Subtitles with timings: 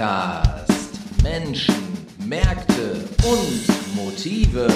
[0.00, 1.22] Ruhr-Podcast.
[1.22, 1.74] Menschen,
[2.24, 4.66] Märkte und Motive.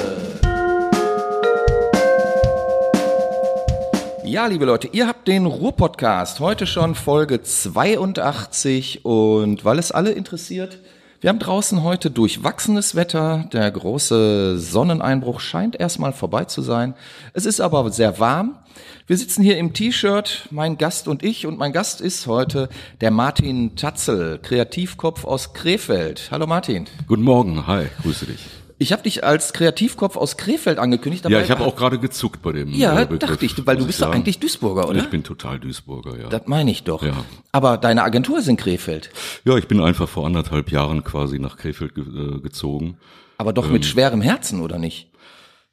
[4.22, 6.40] Ja, liebe Leute, ihr habt den Ruhr-Podcast.
[6.40, 10.78] Heute schon Folge 82 und weil es alle interessiert,
[11.24, 13.48] wir haben draußen heute durchwachsenes Wetter.
[13.50, 16.92] Der große Sonneneinbruch scheint erstmal vorbei zu sein.
[17.32, 18.58] Es ist aber sehr warm.
[19.06, 21.46] Wir sitzen hier im T-Shirt, mein Gast und ich.
[21.46, 22.68] Und mein Gast ist heute
[23.00, 26.28] der Martin Tatzel, Kreativkopf aus Krefeld.
[26.30, 26.88] Hallo Martin.
[27.06, 28.46] Guten Morgen, hi, grüße dich.
[28.78, 31.28] Ich habe dich als Kreativkopf aus Krefeld angekündigt.
[31.28, 33.86] Ja, ich habe auch gerade gezuckt bei dem Ja, äh, Begriff, dachte ich, weil du
[33.86, 34.98] bist doch eigentlich Duisburger, oder?
[34.98, 36.28] Ich bin total Duisburger, ja.
[36.28, 37.02] das meine ich doch.
[37.02, 37.24] Ja.
[37.52, 39.10] Aber deine Agentur ist in Krefeld.
[39.44, 42.98] Ja, ich bin einfach vor anderthalb Jahren quasi nach Krefeld ge äh, gezogen.
[43.38, 45.04] Aber doch mit schwerem Herzen, oder nicht?
[45.04, 45.14] Ähm.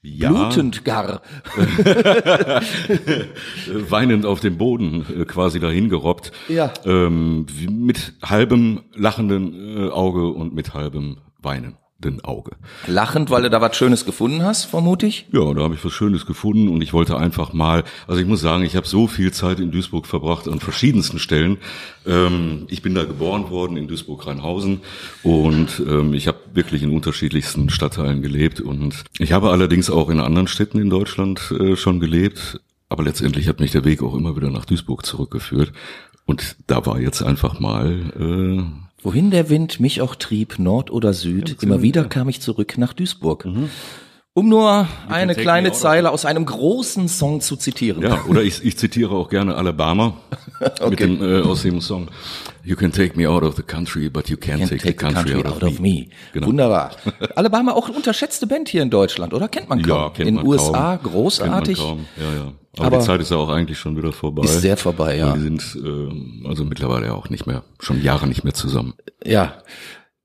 [0.04, 1.22] Ja, Blutend gar.
[3.90, 6.32] weinend auf dem Boden äh, quasi dahin gerobbt.
[6.48, 6.74] Ja.
[6.86, 11.18] Ähm, mit halbem lachenden äh, Auge und mit halbem
[12.02, 12.52] weinenden Auge.
[12.88, 15.28] Lachend, weil du da was Schönes gefunden hast, vermute ich.
[15.32, 18.42] Ja, da habe ich was Schönes gefunden und ich wollte einfach mal, also ich muss
[18.42, 21.58] sagen, ich habe so viel Zeit in Duisburg verbracht an verschiedensten Stellen.
[22.06, 24.82] Ähm, ich bin da geboren worden in Duisburg-Rheinhausen
[25.24, 30.20] und ähm, ich habe wirklich in unterschiedlichsten Stadtteilen gelebt und ich habe allerdings auch in
[30.20, 34.36] anderen Städten in Deutschland äh, schon gelebt, aber letztendlich hat mich der Weg auch immer
[34.36, 35.72] wieder nach Duisburg zurückgeführt
[36.26, 38.64] und da war jetzt einfach mal äh,
[39.04, 42.94] Wohin der Wind mich auch trieb, Nord oder Süd, immer wieder kam ich zurück nach
[42.94, 43.48] Duisburg.
[44.34, 48.02] Um nur eine take kleine me out Zeile aus einem großen Song zu zitieren.
[48.02, 50.14] Ja, oder ich, ich zitiere auch gerne Alabama
[50.90, 52.08] mit dem, äh, aus dem Song
[52.64, 55.44] You can take me out of the country, but you can't, Can't take, the country,
[55.44, 56.08] out, of, me.
[56.32, 56.48] Genau.
[56.48, 56.92] Wunderbar.
[57.36, 59.50] Alabama auch unterschätzte Band hier in Deutschland, oder?
[59.50, 59.90] Kennt man kaum.
[59.90, 61.12] Ja, kennt in man USA kaum.
[61.12, 61.78] großartig.
[61.78, 62.06] Kennt man kaum.
[62.18, 62.54] Ja, ja.
[62.78, 64.44] Aber, Aber- die Zeit ist ja auch eigentlich schon wieder vorbei.
[64.44, 65.34] Ist sehr vorbei, ja.
[65.34, 68.94] Und Die sind ähm, also mittlerweile auch nicht mehr, schon Jahre nicht mehr zusammen.
[69.26, 69.56] Ja.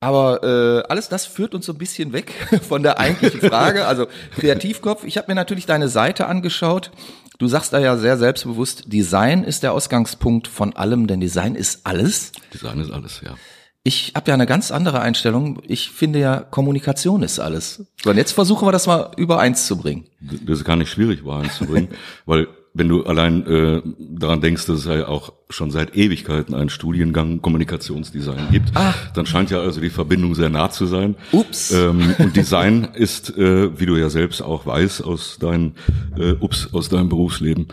[0.01, 2.33] Aber äh, alles das führt uns so ein bisschen weg
[2.69, 3.87] von der eigentlichen Frage.
[3.87, 4.07] Also
[4.39, 6.91] Kreativkopf, ich habe mir natürlich deine Seite angeschaut.
[7.39, 11.81] Du sagst da ja sehr selbstbewusst, Design ist der Ausgangspunkt von allem, denn Design ist
[11.85, 12.33] alles.
[12.53, 13.35] Design ist alles, ja.
[13.83, 15.63] Ich habe ja eine ganz andere Einstellung.
[15.67, 17.87] Ich finde ja, Kommunikation ist alles.
[18.03, 20.07] So, und jetzt versuchen wir das mal übereins zu bringen.
[20.21, 21.89] Das ist gar nicht schwierig, Wahrheit zu bringen,
[22.27, 26.69] weil wenn du allein äh, daran denkst, dass es ja auch schon seit Ewigkeiten einen
[26.69, 28.73] Studiengang Kommunikationsdesign gibt,
[29.15, 31.15] dann scheint ja also die Verbindung sehr nah zu sein.
[31.33, 31.71] Ups.
[31.73, 35.73] Ähm, und Design ist, äh, wie du ja selbst auch weißt aus deinem
[36.19, 37.69] äh, Ups aus deinem Berufsleben,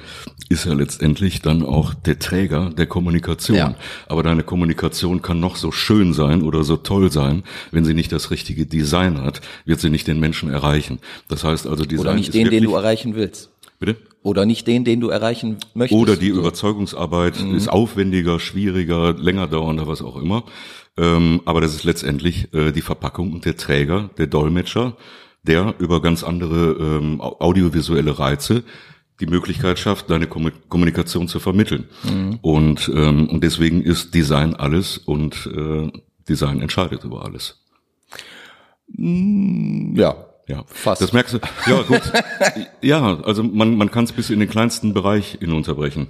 [0.50, 3.58] ist ja letztendlich dann auch der Träger der Kommunikation.
[3.58, 3.76] Ja.
[4.08, 8.12] Aber deine Kommunikation kann noch so schön sein oder so toll sein, wenn sie nicht
[8.12, 11.00] das richtige Design hat, wird sie nicht den Menschen erreichen.
[11.28, 13.50] Das heißt also Design Oder nicht den, den du wirklich- erreichen willst.
[13.84, 13.98] Bitte?
[14.22, 16.00] Oder nicht den, den du erreichen möchtest.
[16.02, 16.40] Oder die So.
[16.40, 20.44] Überzeugungsarbeit ist aufwendiger, schwieriger, länger dauernder, was auch immer.
[20.98, 24.96] Ähm, aber das ist letztendlich äh, die Verpackung und der Träger, der Dolmetscher,
[25.42, 28.64] der über ganz andere ähm, au- audiovisuelle Reize
[29.20, 31.84] die Möglichkeit schafft, deine Kommu- Kommunikation zu vermitteln.
[32.42, 35.92] Und, ähm, und deswegen ist Design alles und äh,
[36.30, 37.60] Design entscheidet über alles.
[38.88, 40.16] Ja.
[40.48, 41.02] Ja, Fast.
[41.02, 41.40] Das merkst du.
[41.68, 42.02] Ja, gut.
[42.82, 46.08] ja, also man, man kann es bis in den kleinsten Bereich hinunterbrechen.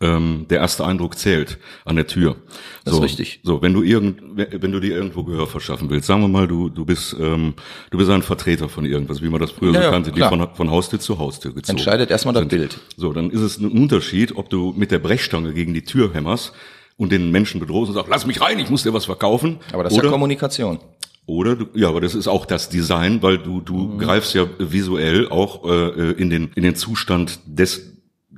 [0.00, 2.36] Ähm, der erste Eindruck zählt an der Tür.
[2.84, 3.40] Das so, ist richtig.
[3.42, 6.68] So, wenn du irgend, wenn du dir irgendwo Gehör verschaffen willst, sagen wir mal, du
[6.68, 7.54] du bist ähm,
[7.90, 10.18] du bist ein Vertreter von irgendwas, wie man das früher Ja, so ja, kannte, die
[10.18, 10.30] klar.
[10.30, 11.78] von, von Haustür zu Haustür gezogen.
[11.78, 12.50] Entscheidet erstmal das sind.
[12.50, 12.78] Bild.
[12.96, 16.52] So, dann ist es ein Unterschied, ob du mit der Brechstange gegen die Tür hämmerst
[16.96, 19.58] und den Menschen bedrohst und sagst, lass mich rein, ich muss dir was verkaufen.
[19.72, 20.78] Aber das ist ja Kommunikation.
[21.28, 23.98] Oder du, ja, aber das ist auch das Design, weil du du Mhm.
[23.98, 27.87] greifst ja visuell auch äh, in den in den Zustand des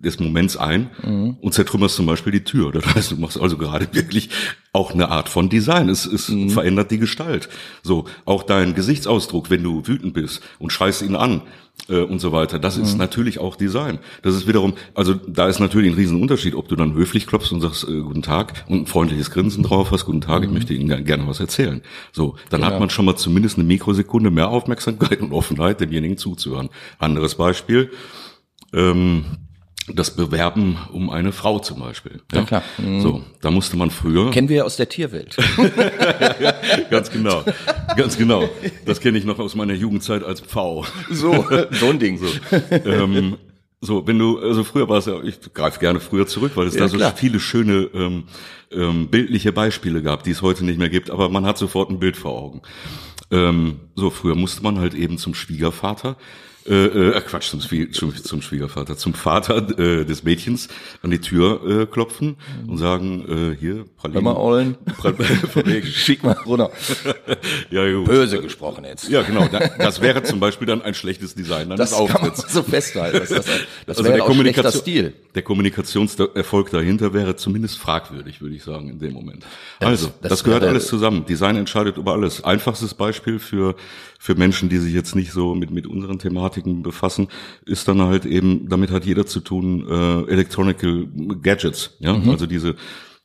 [0.03, 1.37] des Moments ein Mhm.
[1.41, 2.73] und zertrümmerst zum Beispiel die Tür.
[2.73, 4.31] Das heißt, du machst also gerade wirklich
[4.73, 5.89] auch eine Art von Design.
[5.89, 6.51] Es, es Mhm.
[6.51, 7.49] verändert die Gestalt.
[7.83, 11.43] So auch dein Gesichtsausdruck, wenn du wütend bist und schreist ihn an
[11.89, 12.59] äh, und so weiter.
[12.59, 12.83] Das Mhm.
[12.85, 13.99] ist natürlich auch Design.
[14.23, 17.61] Das ist wiederum, also da ist natürlich ein Riesenunterschied, ob du dann höflich klopfst und
[17.61, 20.05] sagst äh, Guten Tag und ein freundliches Grinsen drauf hast.
[20.07, 21.83] Guten Tag, ich möchte Ihnen ger- gerne was erzählen.
[22.13, 26.69] So, dann hat man schon mal zumindest eine Mikrosekunde mehr Aufmerksamkeit und Offenheit, demjenigen zuzuhören.
[26.99, 27.91] Anderes Beispiel.
[28.73, 29.25] Ähm,
[29.95, 32.21] das Bewerben um eine Frau zum Beispiel.
[32.33, 32.63] Ja, klar.
[33.01, 35.37] So, da musste man früher Kennen wir ja aus der Tierwelt.
[36.91, 37.45] ganz genau,
[37.97, 38.49] ganz genau.
[38.87, 40.85] Das kenne ich noch aus meiner Jugendzeit als Pfau.
[41.11, 42.19] So, so ein Ding.
[42.19, 42.27] So,
[42.85, 43.37] ähm,
[43.81, 46.75] so, wenn du, also früher war es ja, ich greife gerne früher zurück, weil es
[46.75, 47.15] Ja, da so klar.
[47.17, 48.25] viele schöne ähm,
[48.71, 51.99] ähm, bildliche Beispiele gab, die es heute nicht mehr gibt, aber man hat sofort ein
[51.99, 52.63] Bild vor Augen.
[53.31, 56.17] Ähm, so, früher musste man halt eben zum Schwiegervater
[56.67, 60.69] äh, äh, Quatsch, zum, Schwie- zum, zum Schwiegervater, zum Vater äh, des Mädchens
[61.03, 62.37] an die Tür äh, klopfen
[62.67, 63.25] und sagen,
[63.55, 64.25] äh, hier, Hör Pralinen.
[64.25, 64.77] mal, Ollen.
[65.85, 66.71] Schick mal runter.
[67.71, 68.07] ja, gut.
[68.07, 69.09] Böse gesprochen jetzt.
[69.09, 69.49] Ja, genau.
[69.49, 73.19] Da- Das wäre zum Beispiel dann ein schlechtes Design das eines kann man so festhalten.
[73.21, 75.13] Das, das, das Also wäre der, Kommunikation, Stil.
[75.35, 79.45] der Kommunikationserfolg dahinter wäre zumindest fragwürdig, würde ich sagen, in dem Moment.
[79.79, 81.25] Also, das, das gehört wäre- alles zusammen.
[81.27, 82.45] Design entscheidet über alles.
[82.45, 83.75] Einfachstes Beispiel für,
[84.19, 86.19] für Menschen, die sich jetzt nicht so mit, mit unseren
[86.51, 87.29] Thematiken befassen,
[87.67, 91.07] ist dann halt eben, damit hat jeder zu tun, äh, Electronical
[91.43, 92.31] Gadgets, ja, Mhm.
[92.31, 92.75] also diese,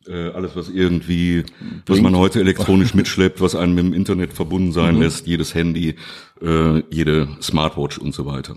[0.07, 1.43] äh, alles, was irgendwie,
[1.85, 5.95] was man heute elektronisch mitschleppt, was einem im Internet verbunden sein lässt, jedes Handy,
[6.41, 8.55] äh, jede Smartwatch und so weiter.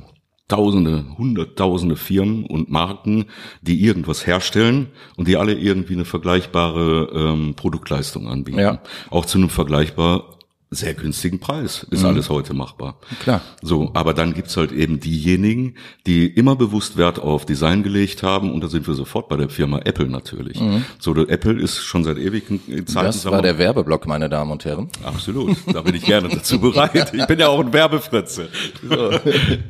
[0.49, 3.27] Tausende, hunderttausende Firmen und Marken,
[3.61, 4.87] die irgendwas herstellen
[5.17, 8.59] und die alle irgendwie eine vergleichbare ähm, Produktleistung anbieten.
[8.59, 8.81] Ja.
[9.11, 10.38] Auch zu einem vergleichbar
[10.71, 12.99] sehr günstigen Preis ist alles heute machbar.
[13.21, 13.41] Klar.
[13.63, 15.75] So, aber dann gibt's halt eben diejenigen,
[16.07, 19.49] die immer bewusst Wert auf Design gelegt haben und da sind wir sofort bei der
[19.49, 20.61] Firma Apple natürlich.
[20.99, 24.65] So, der Apple ist schon seit ewigen Zeiten Das war der Werbeblock, meine Damen und
[24.65, 24.89] Herren.
[25.03, 27.15] Absolut, da bin ich gerne dazu bereit.
[27.15, 28.49] Ich bin ja auch ein Werbefritze.
[28.87, 29.11] So,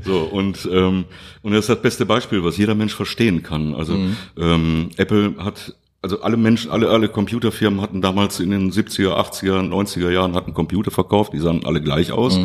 [0.05, 1.05] so und ähm,
[1.43, 3.75] und das ist das beste Beispiel, was jeder Mensch verstehen kann.
[3.75, 3.97] Also
[4.37, 9.69] ähm, Apple hat also alle Menschen, alle alle Computerfirmen hatten damals in den 70er, 80er,
[9.69, 12.39] 90er Jahren hatten Computer verkauft, die sahen alle gleich aus.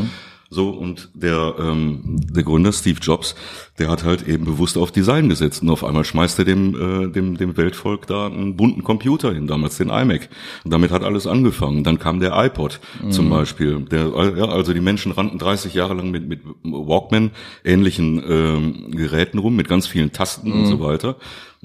[0.53, 3.33] So, und der, ähm, der Gründer Steve Jobs,
[3.79, 5.63] der hat halt eben bewusst auf Design gesetzt.
[5.63, 9.47] Und auf einmal schmeißt er dem, äh, dem, dem Weltvolk da einen bunten Computer hin,
[9.47, 10.29] damals den iMac.
[10.63, 11.83] Und damit hat alles angefangen.
[11.83, 12.79] Dann kam der iPod
[13.09, 13.79] zum Beispiel.
[13.79, 17.31] Der, ja, also die Menschen rannten 30 Jahre lang mit, mit Walkman,
[17.63, 21.15] ähnlichen ähm, Geräten rum, mit ganz vielen Tasten und so weiter.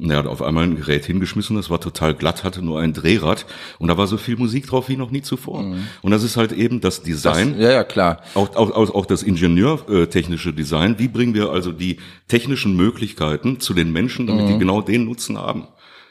[0.01, 2.93] Und er hat auf einmal ein Gerät hingeschmissen, das war total glatt, hatte nur ein
[2.93, 3.47] Drehrad
[3.79, 5.75] und da war so viel Musik drauf wie noch nie zuvor.
[6.03, 8.23] Und das ist halt eben das Design, Ja, ja, klar.
[8.35, 10.99] auch, auch, auch, auch das ingenieurtechnische Design.
[10.99, 11.99] Wie bringen wir also die
[12.29, 15.67] technischen Möglichkeiten zu den Menschen, damit die genau den Nutzen haben?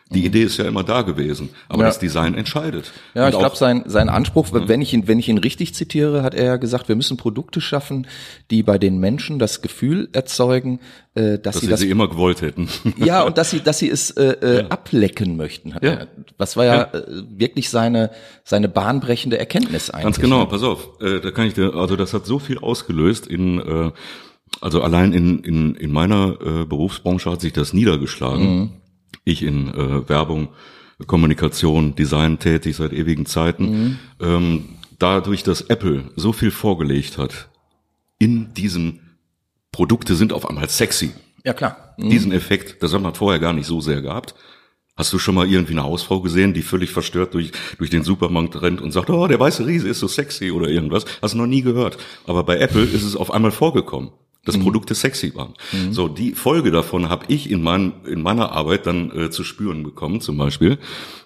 [0.10, 1.88] Die Idee ist ja immer da gewesen, aber Ja.
[1.88, 2.92] das Design entscheidet.
[3.14, 6.24] Ja, Und ich glaube, sein, sein Anspruch, wenn ich ihn, wenn ich ihn richtig zitiere,
[6.24, 8.08] hat er ja gesagt, wir müssen Produkte schaffen,
[8.50, 10.80] die bei den Menschen das Gefühl erzeugen,
[11.16, 12.70] äh, dass, dass sie das, sie immer gewollt hätten.
[12.98, 15.76] ja, und dass sie, dass sie es äh, äh, ablecken möchten.
[15.76, 15.92] Hat Ja.
[15.92, 16.08] er.
[16.38, 17.04] Was war ja, äh,
[17.38, 18.12] wirklich seine,
[18.46, 20.04] seine bahnbrechende Erkenntnis eigentlich.
[20.04, 23.28] Ganz genau, pass auf, äh, da kann ich dir, also das hat so viel ausgelöst
[23.28, 23.92] in, äh,
[24.62, 28.72] also allein in, in, in meiner äh, Berufsbranche hat sich das niedergeschlagen.
[29.24, 30.50] Ich in äh, Werbung,
[31.06, 34.00] Kommunikation, Design tätig seit ewigen Zeiten.
[34.20, 34.70] Ähm,
[35.00, 37.50] dadurch, dass Apple so viel vorgelegt hat,
[38.20, 39.00] in diesem
[39.72, 41.12] Produkte sind auf einmal sexy.
[41.44, 41.96] Ja, klar.
[41.98, 44.36] Diesen Effekt, das hat man vorher gar nicht so sehr gehabt.
[44.96, 48.60] Hast du schon mal irgendwie eine Hausfrau gesehen, die völlig verstört durch, durch den Supermarkt
[48.62, 51.06] rennt und sagt, oh, der weiße Riese ist so sexy oder irgendwas?
[51.22, 51.98] Hast du noch nie gehört.
[52.26, 54.10] Aber bei Apple ist es auf einmal vorgekommen,
[54.48, 55.54] dass Produkte sexy waren.
[55.92, 59.84] So, die Folge davon habe ich in, mein, in meiner Arbeit dann äh, zu spüren
[59.84, 60.80] bekommen, zum Beispiel,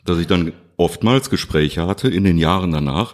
[0.04, 3.14] dass ich dann oftmals Gespräche hatte in den Jahren danach,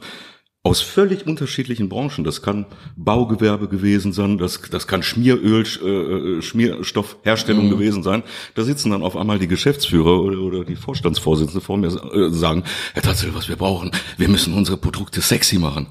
[0.64, 2.26] aus völlig unterschiedlichen Branchen.
[2.26, 2.66] Das kann
[2.98, 8.22] Baugewerbe gewesen sein, das, das kann Schmieröl, äh, Schmierstoffherstellung gewesen sein.
[8.56, 12.64] Da sitzen dann auf einmal die Geschäftsführer oder, oder die Vorstandsvorsitzende vor mir äh, sagen,
[12.94, 15.88] Herr Tatzel, was wir brauchen, wir müssen unsere Produkte sexy machen.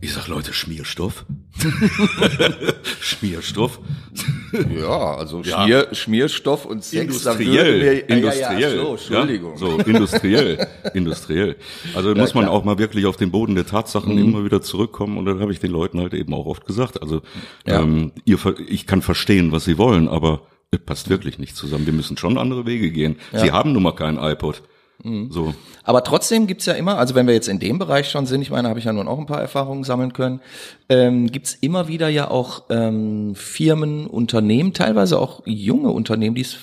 [0.00, 1.24] Ich sag, Leute, Schmierstoff?
[3.00, 3.78] Schmierstoff?
[4.76, 5.62] Ja, also Ja.
[5.62, 7.02] Schmier, Schmierstoff und Sex.
[7.02, 8.60] Industriell, mir- Ja, industriell.
[8.60, 9.56] Ja, ja, so, Entschuldigung.
[9.58, 11.56] So, industriell, industriell.
[11.94, 15.26] Also muss man auch mal wirklich auf den Boden der Tatsachen immer wieder zurückkommen und
[15.26, 17.02] dann habe ich den Leuten halt eben auch oft gesagt.
[17.02, 17.20] Also
[17.66, 17.82] Ja.
[17.82, 18.38] ähm, ihr,
[18.68, 21.84] ich kann verstehen, was sie wollen, aber es passt wirklich nicht zusammen.
[21.86, 23.16] Wir müssen schon andere Wege gehen.
[23.34, 24.62] Sie haben nun mal keinen iPod.
[25.30, 25.54] So.
[25.84, 28.50] Aber trotzdem gibt's ja immer, also wenn wir jetzt in dem Bereich schon sind, ich
[28.50, 30.40] meine, habe ich ja nun auch ein paar Erfahrungen sammeln können,
[30.88, 36.58] ähm, gibt's immer wieder ja auch ähm, Firmen, Unternehmen, teilweise auch junge Unternehmen, die es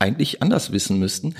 [0.00, 1.34] eigentlich anders wissen müssten,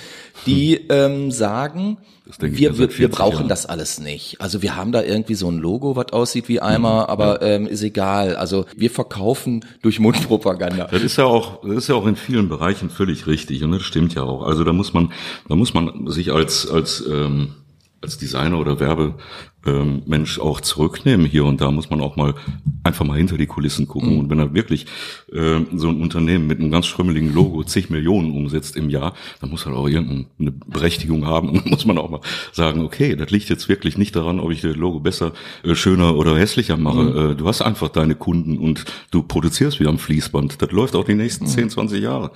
[0.46, 1.96] die ähm, sagen,
[2.38, 3.48] wir, ja wir, wir 40 brauchen Jahren.
[3.48, 4.40] das alles nicht.
[4.40, 7.82] Also wir haben da irgendwie so ein Logo, was aussieht wie Eimer, aber ähm, ist
[7.82, 8.36] egal.
[8.36, 10.88] Also wir verkaufen durch Mundpropaganda.
[10.90, 13.82] Das ist ja auch, das ist ja auch in vielen Bereichen völlig richtig und das
[13.82, 14.42] stimmt ja auch.
[14.42, 15.12] Also da muss man,
[15.48, 17.54] da muss man sich als als ähm,
[18.02, 22.34] als Designer oder Werbemensch ähm, auch zurücknehmen hier und da muss man auch mal
[22.82, 24.86] einfach mal hinter die Kulissen gucken und wenn er wirklich
[25.32, 29.50] ähm, so ein Unternehmen mit einem ganz schrümmeligen Logo zig Millionen umsetzt im Jahr, dann
[29.50, 32.20] muss er auch irgendeine Berechtigung haben und dann muss man auch mal
[32.52, 36.16] sagen, okay, das liegt jetzt wirklich nicht daran, ob ich das Logo besser, äh, schöner
[36.16, 37.32] oder hässlicher mache.
[37.32, 40.62] Äh, du hast einfach deine Kunden und du produzierst wie am Fließband.
[40.62, 42.30] Das läuft auch die nächsten 10, 20 Jahre.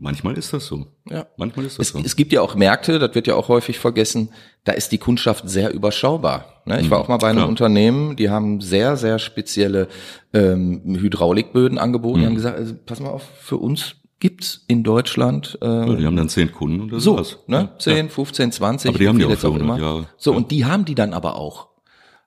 [0.00, 0.86] Manchmal ist das so.
[1.08, 1.26] Ja.
[1.36, 2.00] Manchmal ist das Es, so.
[2.04, 4.30] es gibt ja auch Märkte, das wird ja auch häufig vergessen,
[4.64, 6.62] da ist die Kundschaft sehr überschaubar.
[6.64, 6.80] Ne?
[6.80, 7.48] Ich war auch mal bei einem klar.
[7.48, 9.88] Unternehmen, die haben sehr, sehr spezielle
[10.32, 12.20] ähm, Hydraulikböden angeboten.
[12.20, 16.06] Die haben gesagt, also, pass mal auf, für uns gibt's in Deutschland äh, Ja, die
[16.06, 17.38] haben dann zehn Kunden und das so, war's.
[17.46, 17.68] ne?
[17.72, 17.78] Ja.
[17.78, 18.88] 10, 15, 20.
[18.88, 20.06] Aber die haben die auch jetzt für 100 Jahre.
[20.16, 20.38] So, Ja.
[20.38, 20.42] Mhm.
[20.44, 21.68] und die haben die dann aber auch.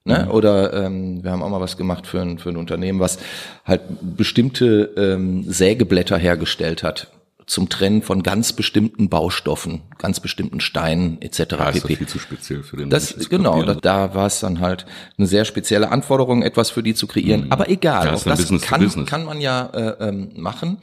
[0.05, 0.29] Ne?
[0.31, 3.17] Oder ähm, wir haben auch mal was gemacht für ein, für ein Unternehmen, was
[3.65, 3.81] halt
[4.15, 7.11] bestimmte ähm, Sägeblätter hergestellt hat
[7.47, 11.39] zum Trennen von ganz bestimmten Baustoffen, ganz bestimmten Steinen etc.
[11.39, 11.95] Ja, ist das pp.
[11.95, 13.29] viel zu speziell für den Das, Menschen.
[13.29, 14.85] genau, da, da war es dann halt
[15.17, 17.51] eine sehr spezielle Anforderung, etwas für die zu kreieren.
[17.51, 18.05] Aber egal, Mhm.
[18.07, 19.09] Ja, auch das Business kann, Business.
[19.09, 20.77] kann man ja äh, ähm, machen.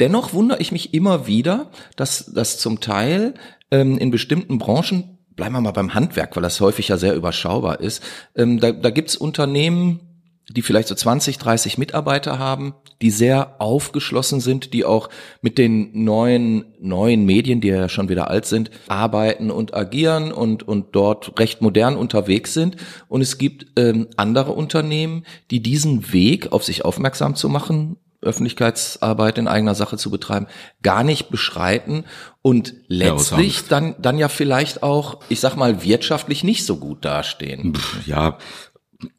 [0.00, 3.34] Dennoch wundere ich mich immer wieder, dass das zum Teil
[3.70, 7.80] ähm, in bestimmten Branchen, bleiben wir mal beim Handwerk, weil das häufig ja sehr überschaubar
[7.80, 8.02] ist,
[8.36, 10.00] ähm, da, da gibt's Unternehmen,
[10.50, 15.08] die vielleicht so 20, 30 Mitarbeiter haben, die sehr aufgeschlossen sind, die auch
[15.40, 20.66] mit den neuen, neuen Medien, die ja schon wieder alt sind, arbeiten und agieren und,
[20.66, 22.76] und dort recht modern unterwegs sind.
[23.08, 29.38] Und es gibt ähm, andere Unternehmen, die diesen Weg, auf sich aufmerksam zu machen, Öffentlichkeitsarbeit
[29.38, 30.46] in eigener Sache zu betreiben,
[30.82, 32.04] gar nicht beschreiten
[32.40, 33.72] und Ja, letztlich Angst.
[33.72, 37.74] dann, dann ja vielleicht auch, ich sag mal, wirtschaftlich nicht so gut dastehen.
[37.74, 38.38] Pff, Ja,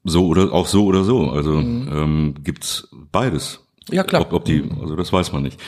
[0.03, 1.29] so oder auch so oder so.
[1.29, 3.59] Also ähm, gibt's beides.
[3.89, 3.95] Mhm.
[3.95, 4.21] Ja, klar.
[4.21, 5.59] Ob, ob die, also das weiß man nicht.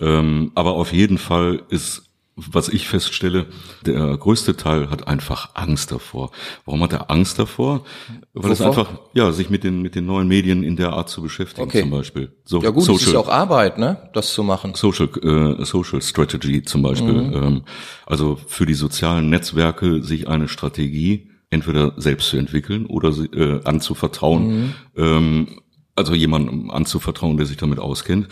[0.00, 3.46] Ähm, aber auf jeden Fall ist, was ich feststelle,
[3.84, 6.30] der größte Teil hat einfach Angst davor.
[6.64, 7.84] Warum hat er Angst davor?
[8.32, 11.20] Weil es einfach, ja, sich mit den mit den neuen Medien in der Art zu
[11.20, 11.82] beschäftigen, Okay.
[11.82, 12.32] zum Beispiel.
[12.44, 14.72] So Ja gut, es ist Social, ja auch Arbeit, ne, das zu machen.
[14.74, 17.12] Social, äh, Social Strategy zum Beispiel.
[17.12, 17.34] Mhm.
[17.34, 17.62] Ähm,
[18.06, 24.46] also für die sozialen Netzwerke sich eine Strategie entweder selbst zu entwickeln oder äh, anzuvertrauen.
[24.46, 24.74] Mhm.
[24.96, 25.48] Ähm,
[25.96, 28.28] also jemandem anzuvertrauen, der sich damit auskennt,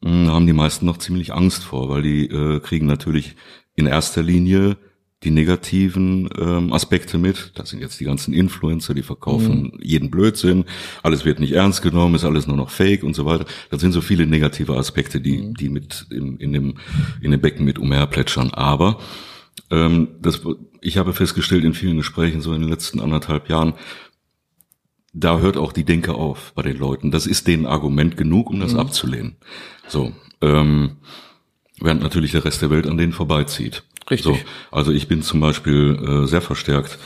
[0.00, 3.36] mh, haben die meisten noch ziemlich Angst vor, weil die äh, kriegen natürlich
[3.76, 4.76] in erster Linie
[5.22, 7.52] die negativen ähm, Aspekte mit.
[7.54, 10.64] Das sind jetzt die ganzen Influencer, die verkaufen jeden Blödsinn,
[11.02, 13.44] alles wird nicht ernst genommen, ist alles nur noch Fake und so weiter.
[13.70, 16.74] Das sind so viele negative Aspekte, die die mit in, in dem
[17.20, 18.50] in dem Becken mit umherplätschern.
[18.52, 18.98] Aber
[19.68, 20.42] das,
[20.82, 23.72] ich habe festgestellt in vielen Gesprächen so in den letzten anderthalb Jahren,
[25.14, 27.10] da hört auch die Denke auf bei den Leuten.
[27.10, 28.60] Das ist denen Argument genug, um Mhm.
[28.60, 29.36] das abzulehnen.
[29.88, 30.96] So, ähm,
[31.80, 33.82] während natürlich der Rest der Welt an denen vorbeizieht.
[34.10, 34.24] Richtig.
[34.24, 34.38] So,
[34.70, 36.98] also ich bin zum Beispiel äh, sehr verstärkt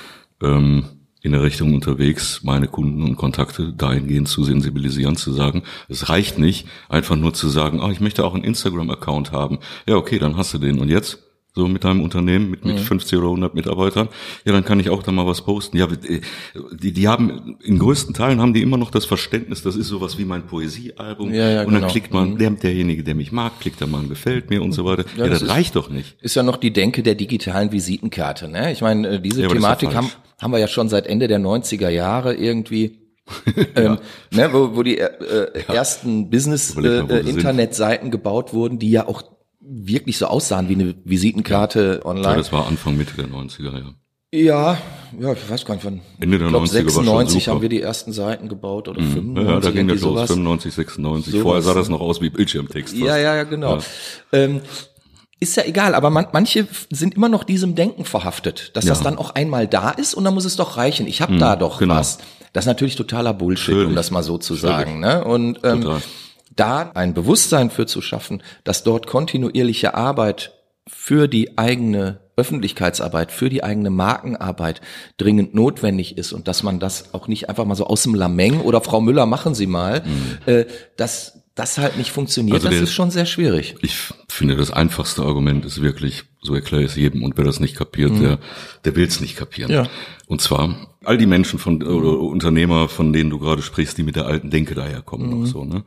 [0.42, 0.84] ähm,
[1.22, 6.38] in der Richtung unterwegs, meine Kunden und Kontakte dahingehend zu sensibilisieren, zu sagen, es reicht
[6.38, 9.58] nicht, einfach nur zu sagen, ah, ich möchte auch einen Instagram-Account haben.
[9.86, 10.78] Ja, okay, dann hast du den.
[10.78, 11.25] Und jetzt?
[11.56, 12.72] So mit deinem Unternehmen, mit, Mhm.
[12.72, 14.10] mit 50 oder 100 Mitarbeitern.
[14.44, 15.78] Ja, dann kann ich auch da mal was posten.
[15.78, 16.20] Ja, äh,
[16.70, 20.18] die, die haben, in größten Teilen haben die immer noch das Verständnis, das ist sowas
[20.18, 21.32] wie mein Poesiealbum.
[21.32, 21.88] Ja, ja, und dann genau.
[21.90, 25.04] klickt man, der, derjenige, der mich mag, klickt da mal Gefällt mir und so weiter.
[25.16, 26.16] Ja, das das, ist- reicht doch nicht.
[26.20, 28.70] Ist ja noch die Denke der digitalen Visitenkarte, ne?
[28.70, 30.10] Ich meine, äh, diese Ja, das ist Thematik ja haben,
[30.42, 32.98] haben wir ja schon seit Ende der 90er Jahre irgendwie.
[33.74, 33.96] ähm,
[34.30, 36.76] ne, wo, wo die äh, äh, ersten wir sind.
[36.76, 39.22] Business-Internetseiten gebaut wurden, die ja auch
[39.68, 42.36] wirklich so aussahen wie eine Visitenkarte Ja, online.
[42.36, 43.84] das war Anfang, Mitte der 90er, ja.
[44.32, 44.78] Ja,
[45.20, 46.00] ja, ich weiß gar nicht wann.
[46.20, 47.54] Ende der ich glaube 90er war schon 96 super.
[47.54, 50.26] haben wir die ersten Seiten gebaut oder Ja, 95, ja, da ging das los, sowas.
[50.30, 51.32] 95, 96.
[51.32, 51.42] Sowas.
[51.42, 52.94] Vorher sah das noch aus wie Bildschirmtext.
[52.96, 53.76] Ja, ja, ja, genau.
[53.76, 53.82] Ja.
[54.32, 54.60] Ähm,
[55.38, 59.04] ist ja egal, aber man, manche sind immer noch diesem Denken verhaftet, dass das Ja.
[59.04, 61.06] dann auch einmal da ist und dann muss es doch reichen.
[61.06, 61.94] Ich habe da doch genau.
[61.94, 62.18] was.
[62.52, 63.96] Das ist natürlich totaler Bullshit, um Natürlich.
[63.96, 64.72] das mal so zu Natürlich.
[64.76, 65.00] sagen.
[65.00, 65.24] Ne?
[65.24, 66.02] Und ähm, Total.
[66.56, 70.52] Da ein Bewusstsein für zu schaffen, dass dort kontinuierliche Arbeit
[70.88, 74.80] für die eigene Öffentlichkeitsarbeit, für die eigene Markenarbeit
[75.16, 78.60] dringend notwendig ist und dass man das auch nicht einfach mal so aus dem Lameng
[78.60, 80.02] oder Frau Müller machen Sie mal,
[80.46, 82.56] äh, dass das halt nicht funktioniert, Mhm.
[82.56, 83.76] Also das der- ist schon sehr schwierig.
[83.80, 83.96] Ich
[84.28, 87.74] finde, das einfachste Argument ist wirklich, so erkläre ich es jedem, und wer das nicht
[87.76, 88.38] kapiert, der,
[88.84, 89.70] der will es nicht kapieren.
[89.70, 89.74] Mhm.
[89.76, 89.86] Ja.
[90.26, 94.16] Und zwar all die Menschen von oder Unternehmer, von denen du gerade sprichst, die mit
[94.16, 95.40] der alten Denke daherkommen Mhm.
[95.40, 95.84] noch so, ne?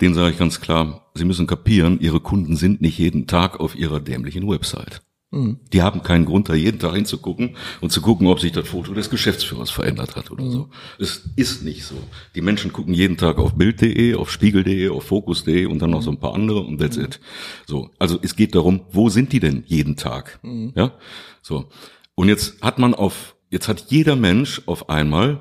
[0.00, 3.74] Denen sage ich ganz klar, sie müssen kapieren, ihre Kunden sind nicht jeden Tag auf
[3.76, 5.02] ihrer dämlichen Website.
[5.32, 5.60] Mhm.
[5.72, 8.94] Die haben keinen Grund, da jeden Tag hinzugucken und zu gucken, ob sich das Foto
[8.94, 10.70] des Geschäftsführers verändert hat oder so.
[10.98, 11.94] Es ist nicht so.
[12.34, 16.10] Die Menschen gucken jeden Tag auf Bild.de, auf Spiegel.de, auf Fokus.de und dann noch so
[16.10, 17.20] ein paar andere und that's it.
[17.66, 17.90] So.
[17.98, 20.40] Also es geht darum, wo sind die denn jeden Tag?
[20.74, 20.94] Ja?
[21.42, 21.68] So.
[22.16, 25.40] Und jetzt hat man auf, jetzt hat jeder Mensch auf einmal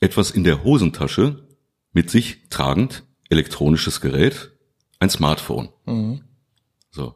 [0.00, 1.46] etwas in der Hosentasche
[1.92, 4.52] mit sich tragend, elektronisches Gerät,
[5.00, 5.68] ein Smartphone.
[6.90, 7.14] So.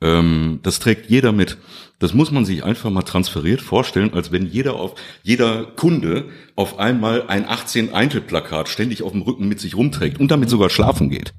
[0.00, 1.58] Ähm, das trägt jeder mit.
[1.98, 6.78] Das muss man sich einfach mal transferiert vorstellen, als wenn jeder auf, jeder Kunde auf
[6.78, 11.08] einmal ein 18 Eintel-Plakat ständig auf dem Rücken mit sich rumträgt und damit sogar schlafen
[11.10, 11.32] geht.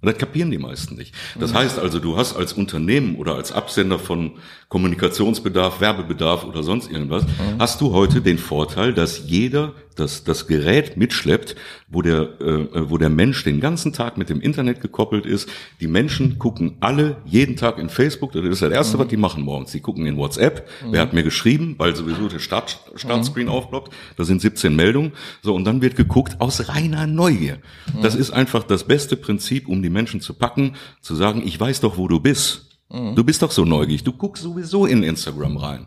[0.00, 1.14] Und das kapieren die meisten nicht.
[1.38, 4.32] Das heißt also, du hast als Unternehmen oder als Absender von
[4.68, 7.24] Kommunikationsbedarf, Werbebedarf oder sonst irgendwas,
[7.60, 11.56] hast du heute den Vorteil, dass jeder das, das Gerät mitschleppt,
[11.88, 15.48] wo der, äh, wo der Mensch den ganzen Tag mit dem Internet gekoppelt ist.
[15.80, 19.42] Die Menschen gucken alle jeden Tag in Facebook, das ist das Erste, was die machen
[19.42, 19.72] morgens.
[19.72, 24.24] Die gucken in WhatsApp, wer hat mir geschrieben, weil sowieso der Start, Startscreen aufploppt, da
[24.24, 25.12] sind 17 Meldungen.
[25.42, 27.58] So, und dann wird geguckt aus reiner Neugier.
[28.00, 31.80] Das ist einfach das beste Prinzip, um die Menschen zu packen, zu sagen, ich weiß
[31.80, 32.68] doch, wo du bist.
[33.14, 34.04] Du bist doch so neugierig.
[34.04, 35.86] Du guckst sowieso in Instagram rein.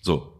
[0.00, 0.31] So.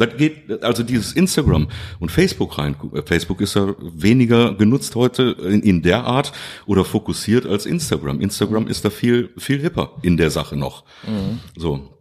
[0.00, 2.74] Das geht, also dieses Instagram und Facebook rein.
[2.94, 6.32] äh, Facebook ist ja weniger genutzt heute in, in der Art
[6.66, 8.20] oder fokussiert als Instagram.
[8.20, 10.84] Instagram ist da viel, viel hipper in der Sache noch.
[11.56, 11.96] So.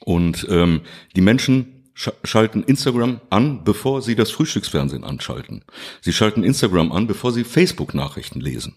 [0.00, 0.82] Und ähm,
[1.16, 1.77] die Menschen sch
[2.22, 5.64] schalten Instagram an, bevor sie das Frühstücksfernsehen anschalten.
[6.00, 8.76] Sie schalten Instagram an, bevor sie Facebook-Nachrichten lesen.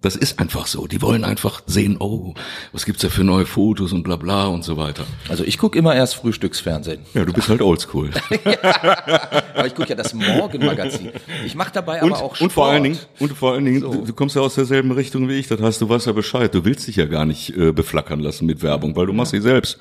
[0.00, 0.86] Das ist einfach so.
[0.86, 2.32] Die wollen einfach sehen, oh,
[2.72, 5.04] was gibt's da für neue Fotos und bla bla und so weiter.
[5.28, 7.00] Also ich gucke immer erst Frühstücksfernsehen.
[7.12, 8.10] Ja, du bist halt oldschool.
[9.54, 11.10] Aber ich gucke ja das Morgenmagazin.
[11.44, 12.40] Ich mache dabei Und, aber auch Sport.
[12.40, 15.28] und vor allen Dingen, und vor allen Dingen, du, du kommst ja aus derselben Richtung
[15.28, 15.48] wie ich.
[15.48, 16.54] Das heißt, du weißt ja Bescheid.
[16.54, 19.40] Du willst dich ja gar nicht äh, beflackern lassen mit Werbung, weil du machst sie
[19.40, 19.78] selbst.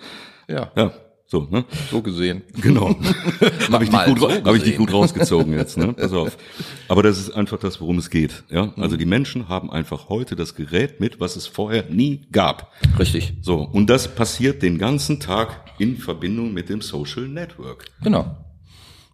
[0.49, 0.91] Ja, Ja,
[1.31, 1.63] so, ne?
[1.89, 2.41] so gesehen.
[2.61, 2.89] Genau.
[3.71, 5.93] habe ich, dich Mal gut, so hab ich dich gut rausgezogen jetzt, ne?
[5.93, 6.37] Pass auf.
[6.89, 8.43] Aber das ist einfach das, worum es geht.
[8.49, 8.83] Ja, Mhm.
[8.83, 12.73] also die Menschen haben einfach heute das Gerät mit, was es vorher nie gab.
[12.99, 13.33] Richtig.
[13.41, 17.85] So und das passiert den ganzen Tag in Verbindung mit dem Social Network.
[18.03, 18.35] Genau.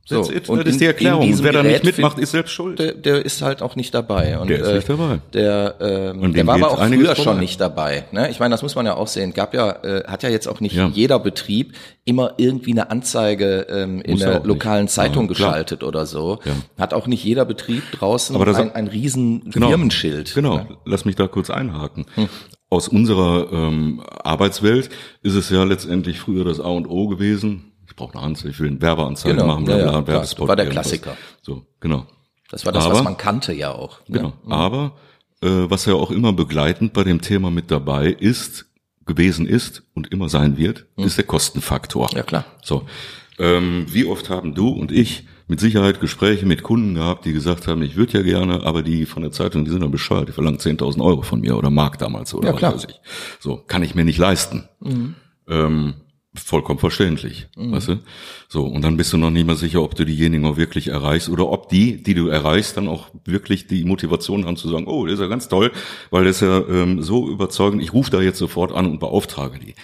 [0.09, 0.47] So, it.
[0.47, 1.29] und das ist die Erklärung.
[1.43, 2.79] wer da nicht mitmacht, ist selbst schuld.
[2.79, 4.39] Der, der ist halt auch nicht dabei.
[4.39, 5.19] Und, Der ist nicht dabei.
[5.33, 7.39] Der, ähm, Und der war aber auch früher schon vorbei.
[7.41, 8.05] nicht dabei.
[8.13, 8.29] Ne?
[8.31, 9.33] Ich meine, das muss man ja auch sehen.
[9.33, 10.87] Gab ja, äh, hat ja jetzt auch nicht Ja.
[10.93, 11.73] jeder Betrieb
[12.05, 14.45] immer irgendwie eine Anzeige ähm, in der auch nicht.
[14.45, 16.39] lokalen Zeitung Ja, geschaltet oder so.
[16.45, 16.53] Ja.
[16.79, 19.67] Hat auch nicht jeder Betrieb draußen Aber das- ein, ein riesen Genau.
[19.67, 20.33] Firmenschild.
[20.33, 20.67] Genau, Ne?
[20.85, 22.05] lass mich da kurz einhaken.
[22.69, 24.89] Aus unserer ähm, Arbeitswelt
[25.21, 27.66] ist es ja letztendlich früher das A und O gewesen.
[27.97, 30.07] Ich brauche eine Anzeige, ich will eine Werbeanzeige Genau, machen, ja, bla, ja, bla, klar.
[30.07, 30.83] Werbespot, War der irgendwas.
[30.85, 31.17] Klassiker.
[31.41, 32.05] So, genau.
[32.51, 34.01] Das war das, Aber- was man kannte ja auch.
[34.07, 34.19] Ne?
[34.19, 34.33] Genau.
[34.47, 34.91] Aber
[35.41, 38.67] äh, was ja auch immer begleitend bei dem Thema mit dabei ist,
[39.07, 42.07] gewesen ist und immer sein wird, ist der Kostenfaktor.
[42.13, 42.45] Ja, klar.
[42.61, 42.83] So.
[43.39, 47.65] Ähm, wie oft haben du und ich mit Sicherheit Gespräche mit Kunden gehabt, die gesagt
[47.67, 50.33] haben, ich würde ja gerne, aber die von der Zeitung, die sind dann bescheuert, die
[50.33, 52.73] verlangen 10.000 Euro von mir oder Mark damals oder Ja, was klar.
[52.75, 52.99] weiß ich.
[53.39, 54.67] So, kann ich mir nicht leisten.
[55.47, 55.95] Ähm,
[56.39, 57.99] vollkommen verständlich, weißt du?
[58.47, 61.29] So, und dann bist du noch nicht mal sicher, ob du diejenigen auch wirklich erreichst
[61.29, 65.05] oder ob die, die du erreichst, dann auch wirklich die Motivation haben zu sagen, oh,
[65.05, 65.71] das ist ja ganz toll,
[66.09, 69.59] weil das ist ja ähm, so überzeugend, ich rufe da jetzt sofort an und beauftrage
[69.59, 69.75] die.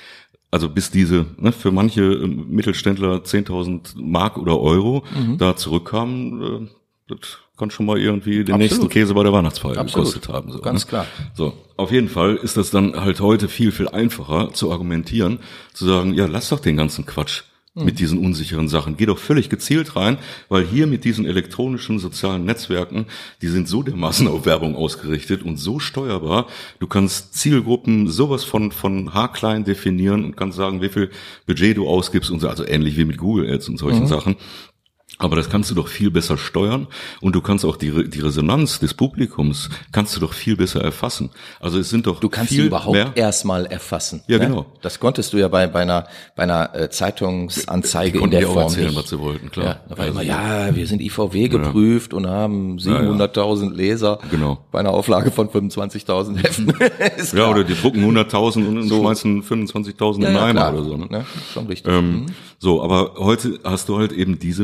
[0.52, 5.04] Also bis diese, ne, für manche ähm, Mittelständler 10.000 Mark oder Euro
[5.38, 6.68] da zurückkamen, äh,
[7.08, 8.60] das kann schon mal irgendwie den Absolut.
[8.60, 10.08] nächsten Käse bei der Weihnachtsfeier Absolut.
[10.08, 10.52] gekostet haben.
[10.52, 10.90] So, Ganz ne?
[10.90, 11.08] klar.
[11.36, 15.40] So, auf jeden Fall ist das dann halt heute viel, viel einfacher zu argumentieren,
[15.74, 17.44] zu sagen, ja, lass doch den ganzen Quatsch
[17.76, 18.98] mit diesen unsicheren Sachen.
[18.98, 23.08] Geh doch völlig gezielt rein, weil hier mit diesen elektronischen sozialen Netzwerken,
[23.42, 26.46] die sind so dermaßen auf Werbung ausgerichtet und so steuerbar.
[26.80, 31.10] Du kannst Zielgruppen sowas von, von haarklein definieren und kannst sagen, wie viel
[31.48, 34.36] Budget du ausgibst und so, also ähnlich wie mit Google Ads und solchen Sachen.
[35.24, 36.88] Aber das kannst du doch viel besser steuern
[37.22, 40.82] und du kannst auch die, Re- die Resonanz des Publikums kannst du doch viel besser
[40.82, 41.30] erfassen.
[41.62, 44.22] Also es sind doch Du kannst viel sie überhaupt erstmal erfassen.
[44.28, 44.48] Ja, ne?
[44.48, 44.66] genau.
[44.82, 46.06] Das konntest du ja bei, bei einer,
[46.36, 48.98] bei einer äh, Zeitungsanzeige in der auch Form erzählen, nicht.
[48.98, 49.66] was sie wollten, klar.
[49.66, 54.60] Ja, da war Also- immer, ja, wir sind IVW geprüft und haben 700.000 Leser Genau.
[54.72, 56.74] bei einer Auflage von 25.000 Heften.
[57.38, 60.74] Ja, oder die drucken 100.000 und schmeißen 25.000 ja, in ja, klar.
[60.74, 60.98] oder so.
[60.98, 61.08] Ne?
[61.10, 61.26] Ne?
[61.54, 61.92] Schon richtig.
[61.92, 62.26] Ähm,
[62.60, 64.64] So, aber heute hast du halt eben diese